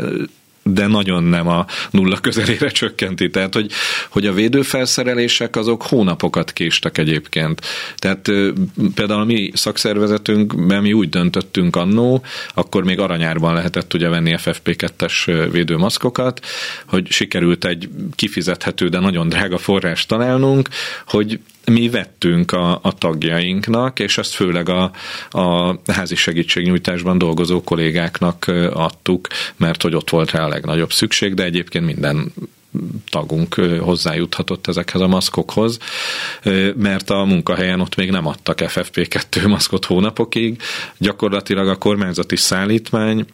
[0.73, 3.29] de nagyon nem a nulla közelére csökkenti.
[3.29, 3.71] Tehát, hogy,
[4.09, 7.61] hogy a védőfelszerelések azok hónapokat késtek egyébként.
[7.95, 8.31] Tehát
[8.95, 16.45] például mi szakszervezetünkben mi úgy döntöttünk annó, akkor még aranyárban lehetett ugye venni FFP2-es védőmaszkokat,
[16.87, 20.69] hogy sikerült egy kifizethető, de nagyon drága forrás találnunk,
[21.05, 21.39] hogy
[21.71, 24.91] mi vettünk a, a tagjainknak, és ezt főleg a,
[25.29, 31.43] a házi segítségnyújtásban dolgozó kollégáknak adtuk, mert hogy ott volt rá a legnagyobb szükség, de
[31.43, 32.33] egyébként minden
[33.09, 35.77] tagunk hozzájuthatott ezekhez a maszkokhoz,
[36.75, 40.61] mert a munkahelyen ott még nem adtak FFP2 maszkot hónapokig.
[40.97, 43.25] Gyakorlatilag a kormányzati szállítmány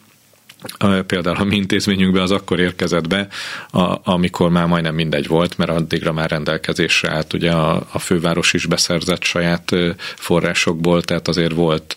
[1.08, 3.28] Például a mi intézményünkbe az akkor érkezett be,
[3.72, 8.54] a, amikor már majdnem mindegy volt, mert addigra már rendelkezésre állt ugye a, a főváros
[8.54, 9.72] is beszerzett saját
[10.16, 11.96] forrásokból, tehát azért volt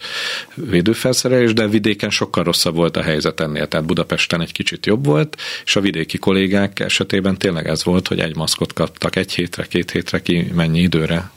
[0.55, 5.37] védőfelszerelés, de vidéken sokkal rosszabb volt a helyzet ennél, tehát Budapesten egy kicsit jobb volt,
[5.64, 9.90] és a vidéki kollégák esetében tényleg ez volt, hogy egy maszkot kaptak egy hétre, két
[9.90, 11.31] hétre ki mennyi időre.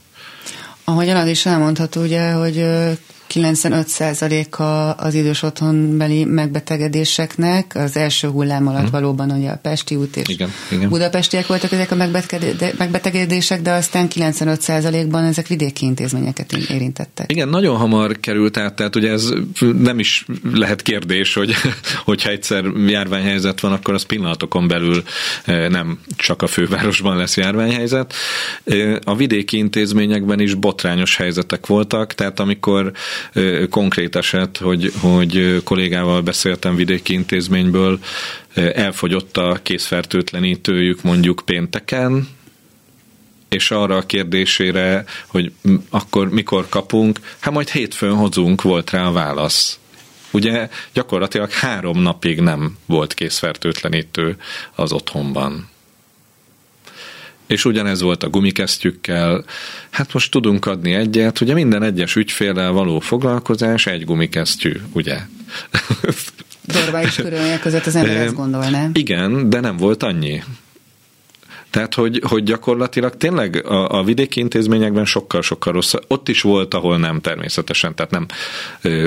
[0.84, 2.66] Ahogyan az is elmondható, ugye, hogy
[3.34, 4.64] 95%-a
[5.04, 8.92] az idős otthonbeli megbetegedéseknek az első hullám alatt hmm.
[8.92, 10.90] valóban ugye a Pesti út és igen, igen.
[10.90, 11.96] budapestiek voltak ezek a
[12.78, 17.32] megbetegedések, de aztán 95%-ban ezek vidéki intézményeket érintettek.
[17.32, 19.30] Igen, nagyon hamar került át, tehát ugye ez
[19.78, 21.54] nem is lehet kérdés, hogy
[22.10, 25.04] hogyha egyszer járványhelyzet van, akkor az pillanatokon belül
[25.46, 28.14] eh, nem csak a fővárosban lesz járványhelyzet.
[28.64, 32.92] Eh, a vidéki intézményekben is botrányos helyzetek voltak, tehát amikor
[33.70, 38.00] konkrét eset, hogy, hogy kollégával beszéltem vidéki intézményből,
[38.56, 42.28] elfogyott a készfertőtlenítőjük mondjuk pénteken,
[43.50, 45.52] és arra a kérdésére, hogy
[45.90, 49.80] akkor mikor kapunk, hát majd hétfőn hozunk, volt rá a válasz.
[50.32, 54.38] Ugye gyakorlatilag három napig nem volt készfertőtlenítő
[54.76, 55.70] az otthonban
[57.50, 59.46] és ugyanez volt a gumikesztyükkel.
[59.90, 65.18] Hát most tudunk adni egyet, ugye minden egyes ügyféllel való foglalkozás egy gumikesztyű, ugye?
[66.62, 68.90] Normális körülmények között az ember ezt gondolná.
[68.94, 70.44] Igen, de nem volt annyi.
[71.70, 75.94] Tehát, hogy, hogy gyakorlatilag tényleg a, a vidéki intézményekben sokkal-sokkal rossz.
[76.08, 78.26] Ott is volt, ahol nem természetesen, tehát nem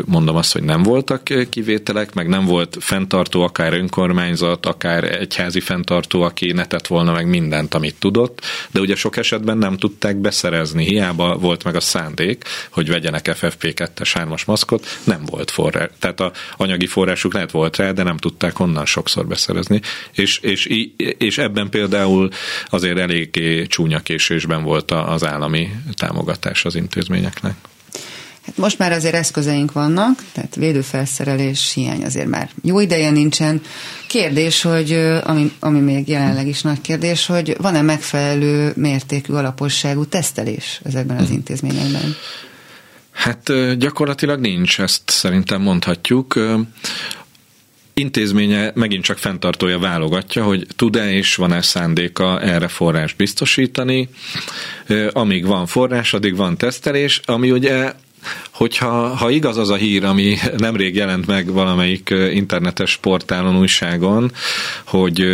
[0.04, 6.22] mondom azt, hogy nem voltak kivételek, meg nem volt fenntartó, akár önkormányzat, akár egyházi fenntartó,
[6.22, 10.84] aki ne tett volna meg mindent, amit tudott, de ugye sok esetben nem tudták beszerezni.
[10.84, 15.88] Hiába volt meg a szándék, hogy vegyenek FFP2-es 3-as maszkot, nem volt forrás.
[15.98, 19.80] Tehát a anyagi forrásuk lehet volt rá, de nem tudták onnan sokszor beszerezni.
[20.12, 20.68] És, és,
[21.18, 22.30] és ebben például
[22.66, 27.54] azért eléggé csúnya késésben volt az állami támogatás az intézményeknek.
[28.46, 33.60] Hát most már azért eszközeink vannak, tehát védőfelszerelés hiány azért már jó ideje nincsen.
[34.06, 34.92] Kérdés, hogy
[35.24, 41.26] ami, ami még jelenleg is nagy kérdés, hogy van-e megfelelő mértékű alaposságú tesztelés ezekben az
[41.26, 41.32] hm.
[41.32, 42.14] intézményekben?
[43.12, 46.34] Hát gyakorlatilag nincs, ezt szerintem mondhatjuk
[47.94, 54.08] intézménye megint csak fenntartója válogatja, hogy tud-e és van-e szándéka erre forrást biztosítani.
[55.12, 57.92] Amíg van forrás, addig van tesztelés, ami ugye
[58.50, 64.32] hogyha ha igaz az a hír, ami nemrég jelent meg valamelyik internetes portálon, újságon,
[64.84, 65.26] hogy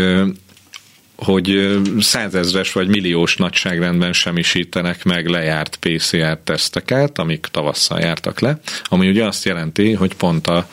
[1.25, 9.09] hogy százezres vagy milliós nagyságrendben semmisítenek meg lejárt PCR teszteket, amik tavasszal jártak le, ami
[9.09, 10.69] ugye azt jelenti, hogy pont a,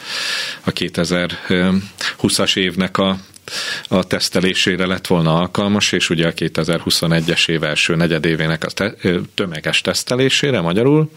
[0.64, 3.18] a 2020-as évnek a
[3.88, 8.94] a tesztelésére lett volna alkalmas, és ugye a 2021-es év első negyedévének a te,
[9.34, 11.12] tömeges tesztelésére magyarul.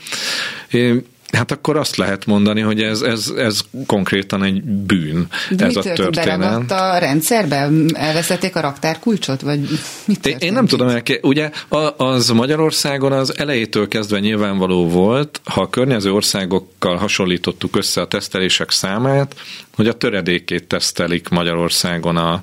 [1.33, 5.83] Hát akkor azt lehet mondani, hogy ez, ez, ez konkrétan egy bűn, De ez a
[5.83, 6.71] történet.
[6.71, 7.71] a rendszerbe?
[7.93, 9.41] Elveszették a raktárkulcsot?
[9.41, 9.61] Vagy
[10.05, 11.51] mit én, én nem tudom, elke- ugye
[11.97, 18.71] az Magyarországon az elejétől kezdve nyilvánvaló volt, ha a környező országokkal hasonlítottuk össze a tesztelések
[18.71, 19.35] számát,
[19.79, 22.43] hogy a töredékét tesztelik Magyarországon a,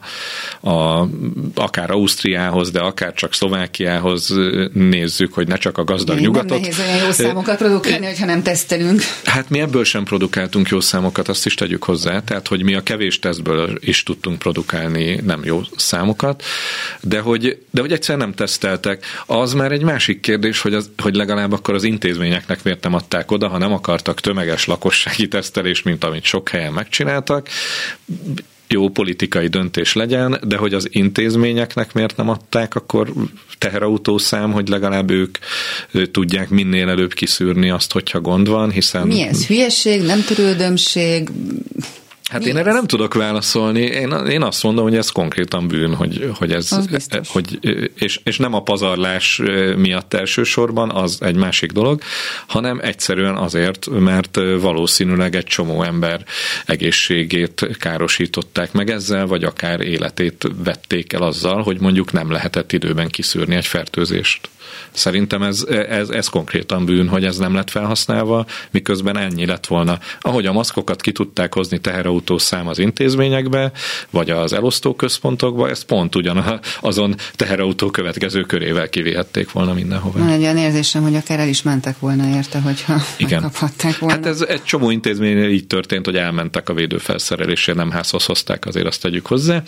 [0.69, 1.07] a,
[1.55, 4.33] akár Ausztriához, de akár csak Szlovákiához
[4.73, 6.49] nézzük, hogy ne csak a gazdag Én nyugatot.
[6.49, 9.01] Nem nehéz olyan jó számokat produkálni, hogyha nem tesztelünk.
[9.23, 12.81] Hát mi ebből sem produkáltunk jó számokat, azt is tegyük hozzá, tehát hogy mi a
[12.81, 16.43] kevés tesztből is tudtunk produkálni nem jó számokat,
[17.01, 19.05] de hogy, de hogy egyszer nem teszteltek.
[19.25, 23.31] Az már egy másik kérdés, hogy, az, hogy legalább akkor az intézményeknek miért nem adták
[23.31, 27.49] oda, ha nem akartak tömeges lakossági tesztelés, mint amit sok helyen megcsinált, csináltak,
[28.67, 33.13] jó politikai döntés legyen, de hogy az intézményeknek miért nem adták, akkor
[33.57, 35.38] teherautószám, hogy legalább ők
[36.11, 39.07] tudják minél előbb kiszűrni azt, hogyha gond van, hiszen...
[39.07, 39.45] Mi ez?
[39.45, 41.29] Hülyeség, nem törődömség?
[42.31, 42.61] Hát Mi én ez?
[42.61, 43.81] erre nem tudok válaszolni.
[43.81, 46.69] Én, én azt mondom, hogy ez konkrétan bűn, hogy, hogy ez,
[47.27, 47.59] hogy,
[47.95, 49.41] és, és nem a pazarlás
[49.75, 52.01] miatt elsősorban, az egy másik dolog,
[52.47, 56.23] hanem egyszerűen azért, mert valószínűleg egy csomó ember
[56.65, 63.07] egészségét károsították meg ezzel, vagy akár életét vették el azzal, hogy mondjuk nem lehetett időben
[63.07, 64.49] kiszűrni egy fertőzést.
[64.91, 69.99] Szerintem ez, ez, ez konkrétan bűn, hogy ez nem lett felhasználva, miközben ennyi lett volna.
[70.19, 73.71] Ahogy a maszkokat ki tudták hozni teherautó szám az intézményekbe,
[74.10, 80.19] vagy az elosztó központokba, ezt pont ugyan azon teherautó következő körével kivihették volna mindenhova.
[80.19, 83.41] Van egy olyan érzésem, hogy akár el is mentek volna érte, hogyha Igen.
[83.41, 84.15] megkaphatták volna.
[84.15, 88.86] Hát ez egy csomó intézmény így történt, hogy elmentek a védőfelszerelésért, nem házhoz hozták, azért
[88.86, 89.63] azt tegyük hozzá.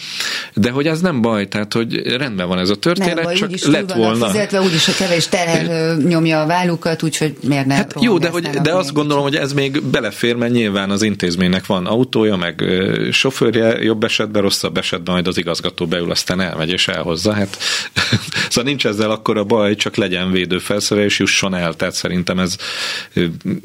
[0.53, 3.65] De hogy ez nem baj, tehát hogy rendben van ez a történet, nem baj, csak
[3.65, 4.27] lett volna.
[4.27, 8.49] Fizetve, úgyis a kevés terhel nyomja a vállukat, úgyhogy miért ne hát Jó, de, hogy,
[8.49, 12.63] de azt gondolom, hogy ez még belefér, mert nyilván az intézménynek van autója, meg
[13.11, 17.33] sofőrje, jobb esetben, rosszabb esetben majd az igazgató beül, aztán elmegy és elhozza.
[17.33, 17.57] Hát,
[18.49, 21.73] szóval nincs ezzel akkor a baj, csak legyen védőfelszerelés, jusson el.
[21.73, 22.55] Tehát szerintem ez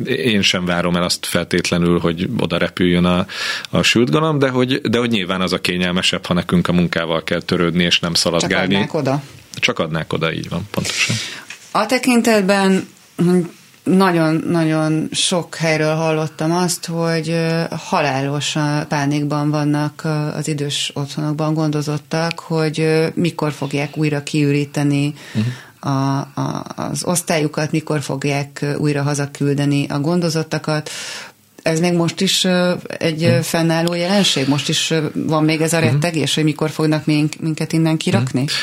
[0.04, 3.26] én sem várom el azt feltétlenül, hogy oda repüljön a,
[3.70, 7.24] a sült galamb, de hogy, de hogy nyilván az a kényelmesebb, ha nekünk a munkával
[7.24, 8.74] kell törődni, és nem szaladgálni.
[8.74, 9.22] Csak oda.
[9.54, 11.16] Csak adnák oda, így van, pontosan.
[11.70, 12.88] A tekintetben
[13.84, 17.36] nagyon-nagyon sok helyről hallottam azt, hogy
[17.70, 18.56] halálos
[18.88, 25.96] pánikban vannak az idős otthonokban gondozottak, hogy mikor fogják újra kiüríteni uh-huh.
[25.96, 30.90] a, a, az osztályukat, mikor fogják újra hazaküldeni a gondozottakat.
[31.62, 32.44] Ez még most is
[32.98, 33.40] egy uh-huh.
[33.40, 34.48] fennálló jelenség?
[34.48, 37.06] Most is van még ez a rettegés, hogy mikor fognak
[37.40, 38.40] minket innen kirakni?
[38.40, 38.56] Uh-huh.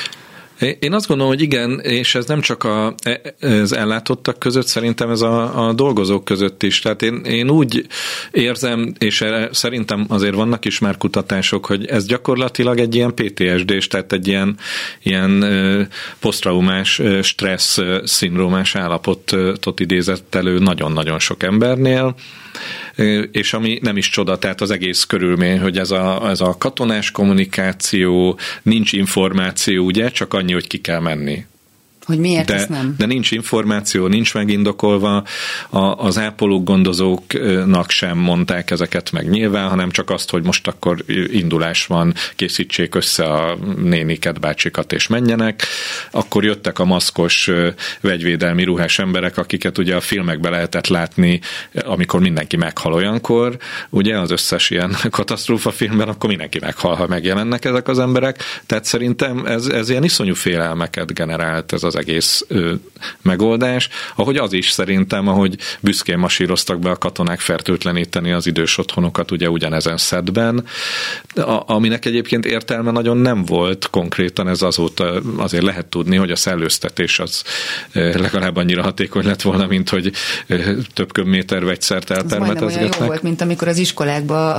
[0.79, 2.95] Én azt gondolom, hogy igen, és ez nem csak a,
[3.39, 6.79] az ellátottak között, szerintem ez a, a dolgozók között is.
[6.79, 7.87] Tehát én, én úgy
[8.31, 13.87] érzem, és erre szerintem azért vannak is már kutatások, hogy ez gyakorlatilag egy ilyen PTSD-s,
[13.87, 14.57] tehát egy ilyen,
[15.03, 15.45] ilyen
[16.19, 22.15] posztraumás stressz szindrómás állapotot idézett elő nagyon-nagyon sok embernél
[23.31, 27.11] és ami nem is csoda, tehát az egész körülmény, hogy ez a, ez a katonás
[27.11, 31.45] kommunikáció, nincs információ, ugye, csak annyi, hogy ki kell menni.
[32.09, 32.95] Hogy miért de, ezt nem?
[32.97, 35.23] De nincs információ, nincs megindokolva,
[35.69, 41.03] a, az ápolók gondozóknak sem mondták ezeket meg nyilván, hanem csak azt, hogy most akkor
[41.31, 45.63] indulás van, készítsék össze a néniket, bácsikat és menjenek.
[46.11, 47.49] Akkor jöttek a maszkos
[48.01, 51.39] vegyvédelmi ruhás emberek, akiket ugye a filmekben lehetett látni,
[51.85, 53.57] amikor mindenki meghal olyankor,
[53.89, 58.43] ugye az összes ilyen katasztrófa filmben, akkor mindenki meghal, ha megjelennek ezek az emberek.
[58.65, 62.73] Tehát szerintem ez, ez ilyen iszonyú félelmeket generált ez az egész ö,
[63.21, 69.31] megoldás, ahogy az is szerintem, ahogy büszkén masíroztak be a katonák fertőtleníteni az idős otthonokat
[69.31, 70.65] ugye ugyanezen szedben,
[71.35, 76.35] a, aminek egyébként értelme nagyon nem volt konkrétan, ez azóta azért lehet tudni, hogy a
[76.35, 77.43] szellőztetés az
[77.93, 80.11] legalább annyira hatékony lett volna, mint hogy
[80.93, 82.99] több köbméter vegyszert elpermetezgetnek.
[82.99, 84.51] jó volt, mint amikor az iskolákban,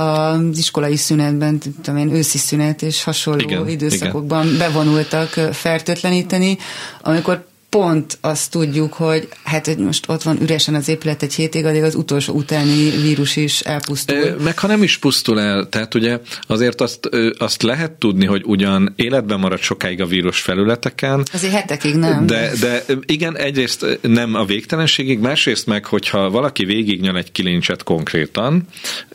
[0.51, 4.57] az iskolai szünetben, tudom én, őszi szünet és hasonló igen, időszakokban igen.
[4.57, 6.57] bevonultak fertőtleníteni,
[7.01, 7.30] amikor
[7.71, 11.83] pont azt tudjuk, hogy hát hogy most ott van üresen az épület egy hétig, addig
[11.83, 14.35] az utolsó utáni vírus is elpusztul.
[14.43, 18.93] Meg ha nem is pusztul el, tehát ugye azért azt, azt lehet tudni, hogy ugyan
[18.95, 21.23] életben marad sokáig a vírus felületeken.
[21.33, 22.25] Azért hetekig nem.
[22.25, 28.63] De, de igen, egyrészt nem a végtelenségig, másrészt meg, hogyha valaki végignyal egy kilincset konkrétan,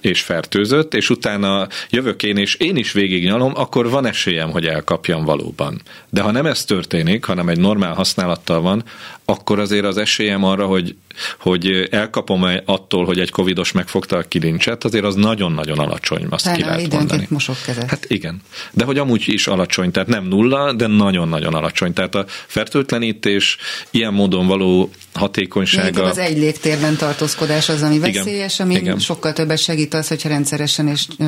[0.01, 5.25] és fertőzött, és utána jövök én, és én is végignyalom, akkor van esélyem, hogy elkapjam
[5.25, 5.81] valóban.
[6.11, 8.85] De ha nem ez történik, hanem egy normál használat tapasztalattal van,
[9.25, 10.95] akkor azért az esélyem arra, hogy,
[11.41, 16.45] hogy elkapom -e attól, hogy egy covidos megfogta a kilincset, azért az nagyon-nagyon alacsony, azt
[16.45, 17.27] Fána, ki lehet mondani.
[17.31, 17.91] mosok kezet.
[17.91, 18.43] Hát igen.
[18.73, 21.93] De hogy amúgy is alacsony, tehát nem nulla, de nagyon-nagyon alacsony.
[21.93, 23.57] Tehát a fertőtlenítés
[23.91, 25.89] ilyen módon való hatékonysága.
[25.89, 28.99] Igen, az egy légtérben tartózkodás az, ami veszélyes, ami igen.
[28.99, 31.25] sokkal többet segít az, hogyha rendszeresen és ö,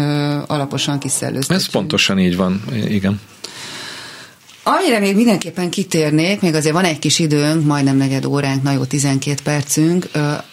[0.46, 1.58] alaposan kiszellőztetjük.
[1.58, 3.20] Ez pontosan így van, igen.
[4.70, 8.84] Amire még mindenképpen kitérnék, még azért van egy kis időnk, majdnem negyed óránk, na jó,
[8.84, 10.08] 12 percünk,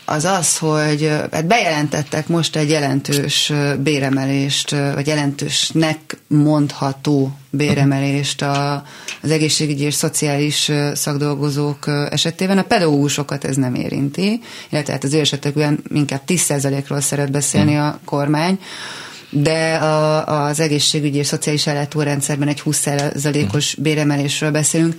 [0.05, 8.83] az az, hogy hát bejelentettek most egy jelentős béremelést, vagy jelentősnek mondható béremelést a,
[9.21, 12.57] az egészségügyi és szociális szakdolgozók esetében.
[12.57, 17.79] A pedagógusokat ez nem érinti, illetve hát az ő esetekben inkább 10%-ról szeret beszélni hm.
[17.79, 18.59] a kormány
[19.41, 24.95] de a, az egészségügyi és szociális ellátórendszerben egy 20%-os béremelésről beszélünk.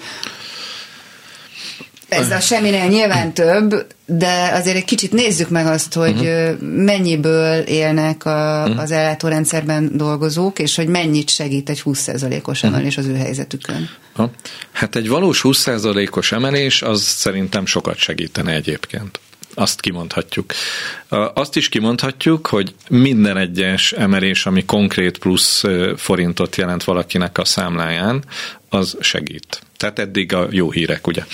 [2.09, 6.61] Ez a semminél nyilván több, de azért egy kicsit nézzük meg azt, hogy uh-huh.
[6.61, 8.83] mennyiből élnek a, uh-huh.
[8.83, 12.73] az ellátórendszerben dolgozók, és hogy mennyit segít egy 20%-os mhm.
[12.73, 13.13] emelés uh-huh.
[13.13, 13.89] az ő helyzetükön.
[14.13, 14.31] Ha.
[14.73, 19.21] Hát egy valós 20%-os emelés az szerintem sokat segítene egyébként.
[19.59, 20.53] Azt kimondhatjuk.
[21.35, 25.63] Azt is kimondhatjuk, hogy minden egyes emelés, ami konkrét plusz
[25.97, 28.25] forintot jelent valakinek a számláján,
[28.69, 29.63] az segít.
[29.77, 31.25] Tehát eddig a jó hírek, ugye.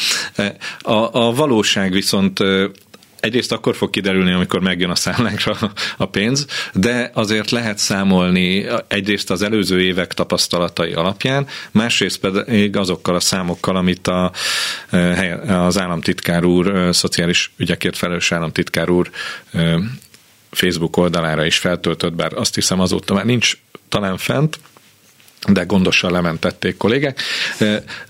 [0.79, 2.39] A, a valóság viszont
[3.23, 5.57] egyrészt akkor fog kiderülni, amikor megjön a számlánkra
[5.97, 13.15] a pénz, de azért lehet számolni egyrészt az előző évek tapasztalatai alapján, másrészt pedig azokkal
[13.15, 14.33] a számokkal, amit a,
[15.47, 19.11] az államtitkár úr, szociális ügyekért felelős államtitkár úr
[20.51, 23.57] Facebook oldalára is feltöltött, bár azt hiszem azóta már nincs
[23.89, 24.59] talán fent,
[25.49, 27.21] de gondosan lementették kollégák.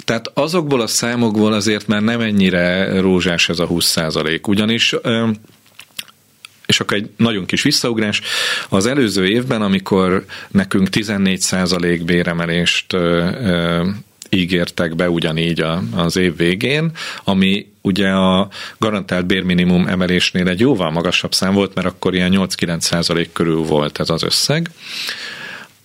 [0.04, 4.94] Tehát azokból a számokból azért már nem ennyire rózsás ez a 20 százalék, ugyanis
[6.66, 8.20] és akkor egy nagyon kis visszaugrás.
[8.68, 12.96] Az előző évben, amikor nekünk 14 százalék béremelést
[14.28, 15.64] ígértek be ugyanígy
[15.94, 16.90] az év végén,
[17.24, 22.80] ami ugye a garantált bérminimum emelésnél egy jóval magasabb szám volt, mert akkor ilyen 8-9
[22.80, 24.70] százalék körül volt ez az összeg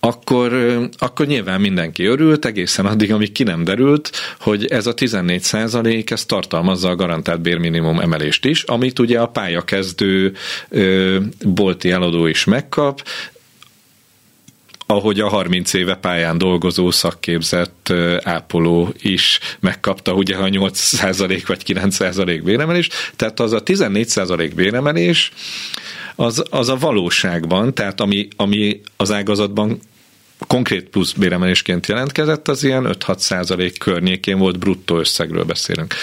[0.00, 0.52] akkor,
[0.98, 6.10] akkor nyilván mindenki örült, egészen addig, amíg ki nem derült, hogy ez a 14 százalék,
[6.10, 10.34] ez tartalmazza a garantált bérminimum emelést is, amit ugye a pályakezdő
[10.68, 13.02] ö, bolti eladó is megkap,
[14.90, 17.92] ahogy a 30 éve pályán dolgozó szakképzett
[18.22, 25.32] ápoló is megkapta ugye a 8% vagy 9% béremelés, tehát az a 14% béremelés
[26.20, 29.80] az, az a valóságban, tehát ami, ami az ágazatban
[30.46, 35.94] konkrét plusz béremelésként jelentkezett, az ilyen 5-6 százalék környékén volt, bruttó összegről beszélünk.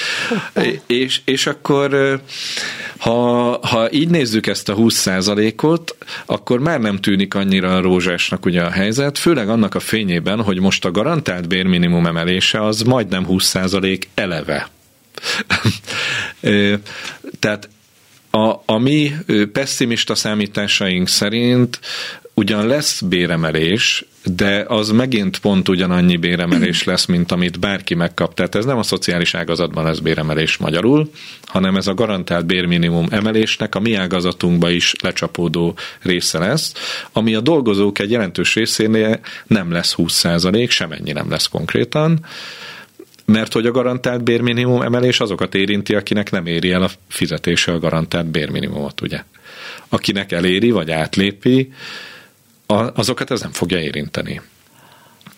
[0.85, 2.19] És, és akkor
[2.97, 5.95] ha, ha így nézzük ezt a 20 százalékot,
[6.25, 10.85] akkor már nem tűnik annyira rózsásnak ugye a helyzet, főleg annak a fényében, hogy most
[10.85, 14.69] a garantált bérminimum emelése az majdnem 20 százalék eleve.
[17.39, 17.69] Tehát
[18.35, 19.11] a, a mi
[19.51, 21.79] pessimista számításaink szerint
[22.33, 28.33] ugyan lesz béremelés, de az megint pont ugyanannyi béremelés lesz, mint amit bárki megkap.
[28.33, 31.09] Tehát ez nem a szociális ágazatban lesz béremelés magyarul,
[31.45, 36.73] hanem ez a garantált bérminimum emelésnek a mi ágazatunkba is lecsapódó része lesz,
[37.11, 42.25] ami a dolgozók egy jelentős részénél nem lesz 20%, semennyi nem lesz konkrétan,
[43.25, 47.79] mert hogy a garantált bérminimum emelés azokat érinti, akinek nem éri el a fizetése a
[47.79, 49.23] garantált bérminimumot, ugye.
[49.89, 51.73] Akinek eléri, vagy átlépi,
[52.93, 54.41] azokat ez nem fogja érinteni.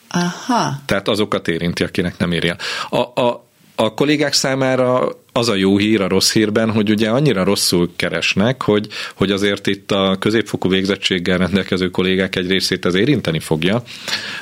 [0.10, 0.80] Aha.
[0.86, 2.58] Tehát azokat érinti, akinek nem éri el.
[2.90, 3.47] A, a,
[3.80, 8.61] a kollégák számára az a jó hír a rossz hírben, hogy ugye annyira rosszul keresnek,
[8.61, 13.84] hogy, hogy azért itt a középfokú végzettséggel rendelkező kollégák egy részét ez érinteni fogja,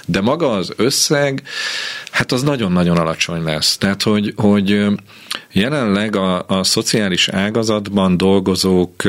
[0.06, 1.44] de maga az összeg,
[2.12, 3.78] hát az nagyon-nagyon alacsony lesz.
[3.78, 4.86] Tehát, hogy, hogy
[5.52, 9.04] jelenleg a, a szociális ágazatban dolgozók,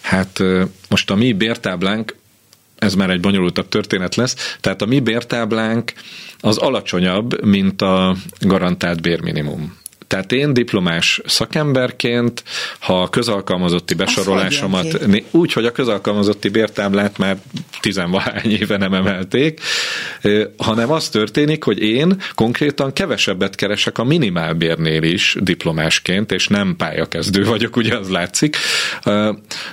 [0.00, 0.42] hát
[0.88, 2.14] most a mi bértáblánk
[2.80, 4.56] ez már egy bonyolultabb történet lesz.
[4.60, 5.92] Tehát a mi bértáblánk
[6.40, 9.78] az alacsonyabb, mint a garantált bérminimum.
[10.10, 12.42] Tehát én diplomás szakemberként,
[12.78, 17.36] ha a közalkalmazotti besorolásomat, úgy, hogy a közalkalmazotti bértáblát már
[17.80, 19.60] tizenvahány éve nem emelték,
[20.56, 27.44] hanem az történik, hogy én konkrétan kevesebbet keresek a minimálbérnél is diplomásként, és nem pályakezdő
[27.44, 28.56] vagyok, ugye az látszik.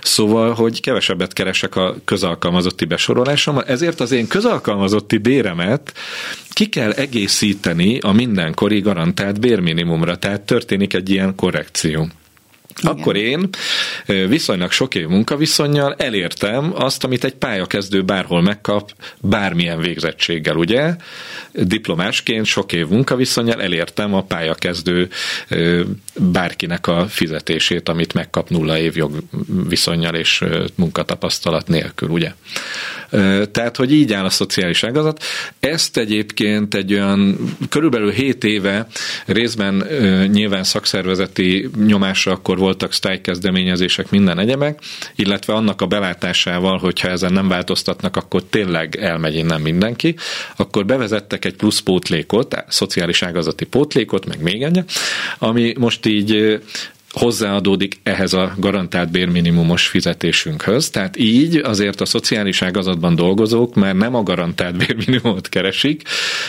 [0.02, 5.94] Szóval, hogy kevesebbet keresek a közalkalmazotti besorolásommal, ezért az én közalkalmazotti béremet
[6.58, 12.10] ki kell egészíteni a mindenkori garantált bérminimumra, tehát történik egy ilyen korrekció.
[12.82, 12.92] Igen.
[12.92, 13.50] Akkor én
[14.28, 20.96] viszonylag sok év munkaviszonyjal elértem azt, amit egy pályakezdő bárhol megkap, bármilyen végzettséggel, ugye?
[21.52, 25.10] Diplomásként sok év munkaviszonyal elértem a pályakezdő
[26.16, 30.44] bárkinek a fizetését, amit megkap nulla év jogviszonyjal és
[30.76, 32.34] munkatapasztalat nélkül, ugye?
[33.52, 35.24] Tehát, hogy így áll a szociális ágazat.
[35.60, 37.38] Ezt egyébként egy olyan
[37.70, 38.88] körülbelül 7 éve
[39.26, 39.88] részben
[40.32, 44.80] nyilván szakszervezeti nyomásra akkor voltak sztájkezdeményezések minden egyemek,
[45.16, 50.16] illetve annak a belátásával, hogyha ezen nem változtatnak, akkor tényleg elmegy innen mindenki,
[50.56, 54.84] akkor bevezettek egy plusz pótlékot, szociális ágazati pótlékot, meg még egy,
[55.38, 56.60] ami most így
[57.18, 60.90] hozzáadódik ehhez a garantált bérminimumos fizetésünkhöz.
[60.90, 66.02] Tehát így azért a szociális ágazatban dolgozók már nem a garantált bérminimumot keresik,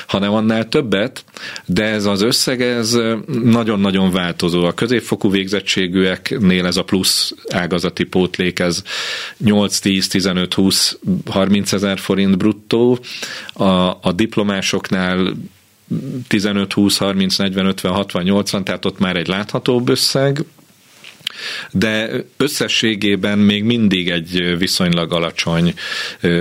[0.06, 1.24] hanem annál többet,
[1.66, 2.98] de ez az összeg ez
[3.42, 4.64] nagyon-nagyon változó.
[4.64, 8.82] A középfokú végzettségűeknél ez a plusz ágazati pótlék, ez
[9.38, 10.98] 8, 10, 15, 20,
[11.30, 12.98] 30 ezer forint bruttó,
[13.52, 15.36] a, a diplomásoknál
[16.28, 20.44] 15, 20, 30, 40, 50, 60, 80, tehát ott már egy láthatóbb összeg,
[21.70, 25.74] de összességében még mindig egy viszonylag alacsony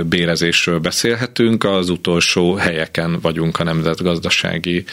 [0.06, 4.84] bérezésről beszélhetünk, az utolsó helyeken vagyunk a nemzetgazdasági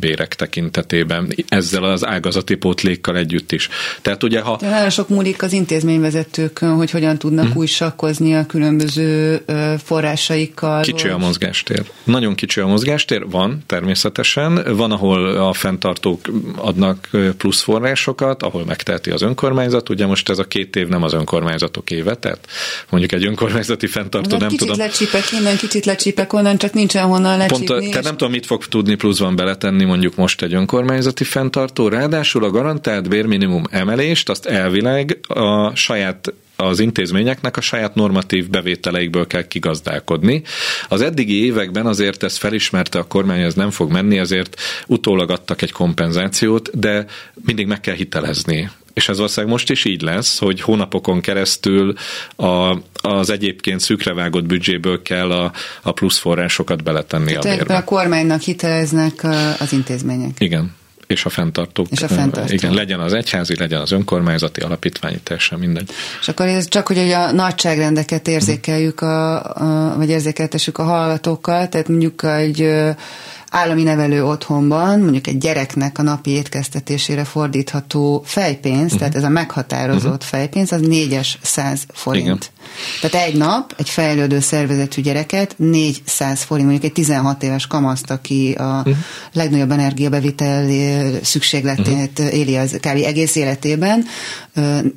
[0.00, 3.68] bérek tekintetében, ezzel az ágazati pótlékkal együtt is.
[4.02, 4.56] Tehát ugye, ha...
[4.60, 7.56] De nagyon sok múlik az intézményvezetőkön, hogy hogyan tudnak hmm.
[7.56, 9.40] új sakkozni a különböző
[9.84, 10.82] forrásaikkal.
[10.82, 11.82] Kicsi a mozgástér.
[12.04, 14.76] Nagyon kicsi a mozgástér, van természetesen.
[14.76, 16.20] Van, ahol a fenntartók
[16.56, 19.88] adnak plusz forrásokat, ahol megtehet teheti az önkormányzat.
[19.88, 22.48] Ugye most ez a két év nem az önkormányzatok éve, tehát
[22.90, 24.78] mondjuk egy önkormányzati fenntartó nem kicsit tudom.
[24.78, 27.66] lecsípek innen, kicsit lecsípek onnan, csak nincsen honnan lecsípni.
[27.66, 31.88] Pont, tehát nem tudom, mit fog tudni pluszban beletenni mondjuk most egy önkormányzati fenntartó.
[31.88, 39.26] Ráadásul a garantált bérminimum emelést azt elvileg a saját az intézményeknek a saját normatív bevételeikből
[39.26, 40.42] kell kigazdálkodni.
[40.88, 45.62] Az eddigi években azért ezt felismerte a kormány, ez nem fog menni, ezért utólag adtak
[45.62, 47.06] egy kompenzációt, de
[47.44, 51.94] mindig meg kell hitelezni és ez valószínűleg most is így lesz, hogy hónapokon keresztül
[52.36, 55.52] a, az egyébként szükrevágott büdzséből kell a,
[55.82, 57.76] a plusz forrásokat beletenni Tehát a bérbe.
[57.76, 59.24] a kormánynak hiteleznek
[59.58, 60.30] az intézmények.
[60.38, 60.74] Igen
[61.06, 61.86] és a fenntartók.
[61.90, 62.52] És a fenntartók.
[62.52, 65.90] Igen, legyen az egyházi, legyen az önkormányzati alapítványi, teljesen mindegy.
[66.20, 71.88] És akkor ez csak, hogy a nagyságrendeket érzékeljük, a, a, vagy érzékeltessük a hallgatókkal, tehát
[71.88, 72.70] mondjuk egy
[73.50, 78.98] állami nevelő otthonban mondjuk egy gyereknek a napi étkeztetésére fordítható fejpénz, uh-huh.
[78.98, 80.28] tehát ez a meghatározott uh-huh.
[80.28, 82.24] fejpénz, az négyes száz forint.
[82.26, 82.38] Igen.
[83.00, 88.54] Tehát egy nap egy fejlődő szervezetű gyereket 400 forint, mondjuk egy 16 éves kamaszt, aki
[88.58, 88.96] a uh-huh.
[89.32, 90.68] legnagyobb energiabevitel
[91.22, 92.34] szükségletét uh-huh.
[92.34, 93.04] éli az kb.
[93.04, 94.04] egész életében,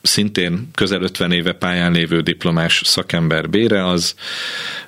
[0.03, 4.15] szintén közel 50 éve pályán lévő diplomás szakember bére az,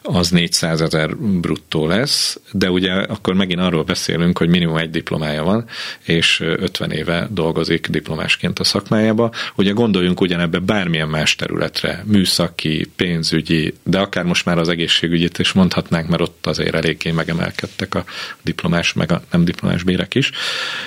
[0.03, 5.43] az 400 ezer bruttó lesz, de ugye akkor megint arról beszélünk, hogy minimum egy diplomája
[5.43, 5.65] van,
[6.05, 9.31] és 50 éve dolgozik diplomásként a szakmájába.
[9.57, 15.53] Ugye gondoljunk ugyanebbe bármilyen más területre, műszaki, pénzügyi, de akár most már az egészségügyit is
[15.53, 18.05] mondhatnánk, mert ott azért eléggé megemelkedtek a
[18.43, 20.31] diplomás, meg a nem diplomás bérek is.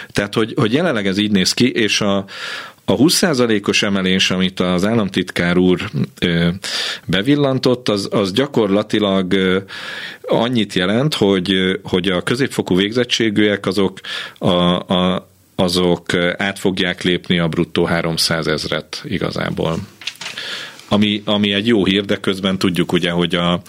[0.07, 2.25] Tehát, hogy, hogy jelenleg ez így néz ki, és a,
[2.89, 5.89] a 20%-os emelés, amit az államtitkár úr
[7.05, 9.35] bevillantott, az, az gyakorlatilag
[10.21, 13.99] annyit jelent, hogy, hogy a középfokú végzettségűek azok
[14.37, 14.53] a,
[14.93, 19.77] a, azok át fogják lépni a bruttó 300 ezret igazából
[20.87, 23.61] ami, ami egy jó hír, de közben tudjuk ugye, hogy a,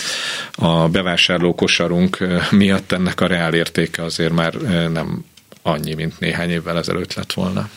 [0.54, 2.18] a bevásárló kosarunk
[2.50, 4.54] miatt ennek a reál értéke azért már
[4.92, 5.24] nem
[5.62, 7.68] annyi, mint néhány évvel ezelőtt lett volna.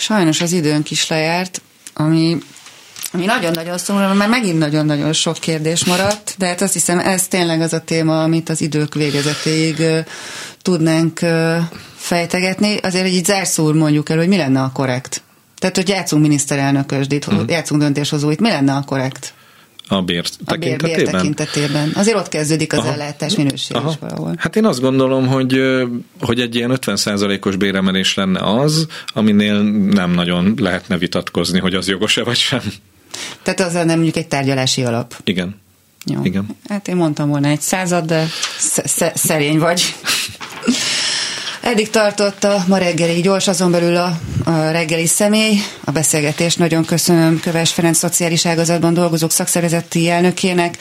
[0.00, 1.60] Sajnos az időnk is lejárt,
[1.94, 2.38] ami
[3.12, 7.60] ami nagyon-nagyon szomorú, mert megint nagyon-nagyon sok kérdés maradt, de hát azt hiszem ez tényleg
[7.60, 9.82] az a téma, amit az idők végezetéig
[10.62, 11.20] tudnánk
[11.96, 12.76] fejtegetni.
[12.76, 15.22] Azért egy így zárszór mondjuk el, hogy mi lenne a korrekt.
[15.58, 17.48] Tehát, hogy játszunk miniszterelnökösdit, uh-huh.
[17.48, 19.34] játszunk döntéshozóit, mi lenne a korrekt?
[19.92, 20.78] A bér tekintetében?
[20.78, 21.90] A bér, bér tekintetében.
[21.94, 22.92] Azért ott kezdődik az Aha.
[22.92, 23.90] ellátás minőség Aha.
[23.90, 24.34] is valahol.
[24.38, 25.60] Hát én azt gondolom, hogy,
[26.20, 32.24] hogy egy ilyen 50%-os béremelés lenne az, aminél nem nagyon lehetne vitatkozni, hogy az jogos-e
[32.24, 32.60] vagy sem.
[33.42, 35.14] Tehát az nem mondjuk egy tárgyalási alap.
[35.24, 35.60] Igen.
[36.04, 36.20] Jó.
[36.24, 36.46] Igen.
[36.68, 38.26] Hát én mondtam volna egy század, de
[38.58, 39.82] sz- szerény vagy.
[41.60, 45.58] Eddig tartott a ma reggeli gyors, azon belül a, a reggeli személy.
[45.84, 50.78] A beszélgetést nagyon köszönöm Köves Ferenc szociális ágazatban dolgozók szakszervezeti elnökének,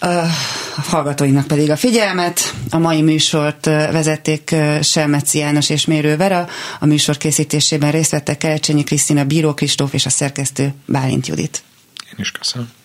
[0.00, 2.54] a hallgatóinknak pedig a figyelmet.
[2.70, 6.48] A mai műsort vezették Selmeci János és Mérő Vera.
[6.80, 11.62] A műsor készítésében részt vettek Kelcsényi Krisztina, Bíró Kristóf és a szerkesztő Bálint Judit.
[12.12, 12.77] Én is köszönöm.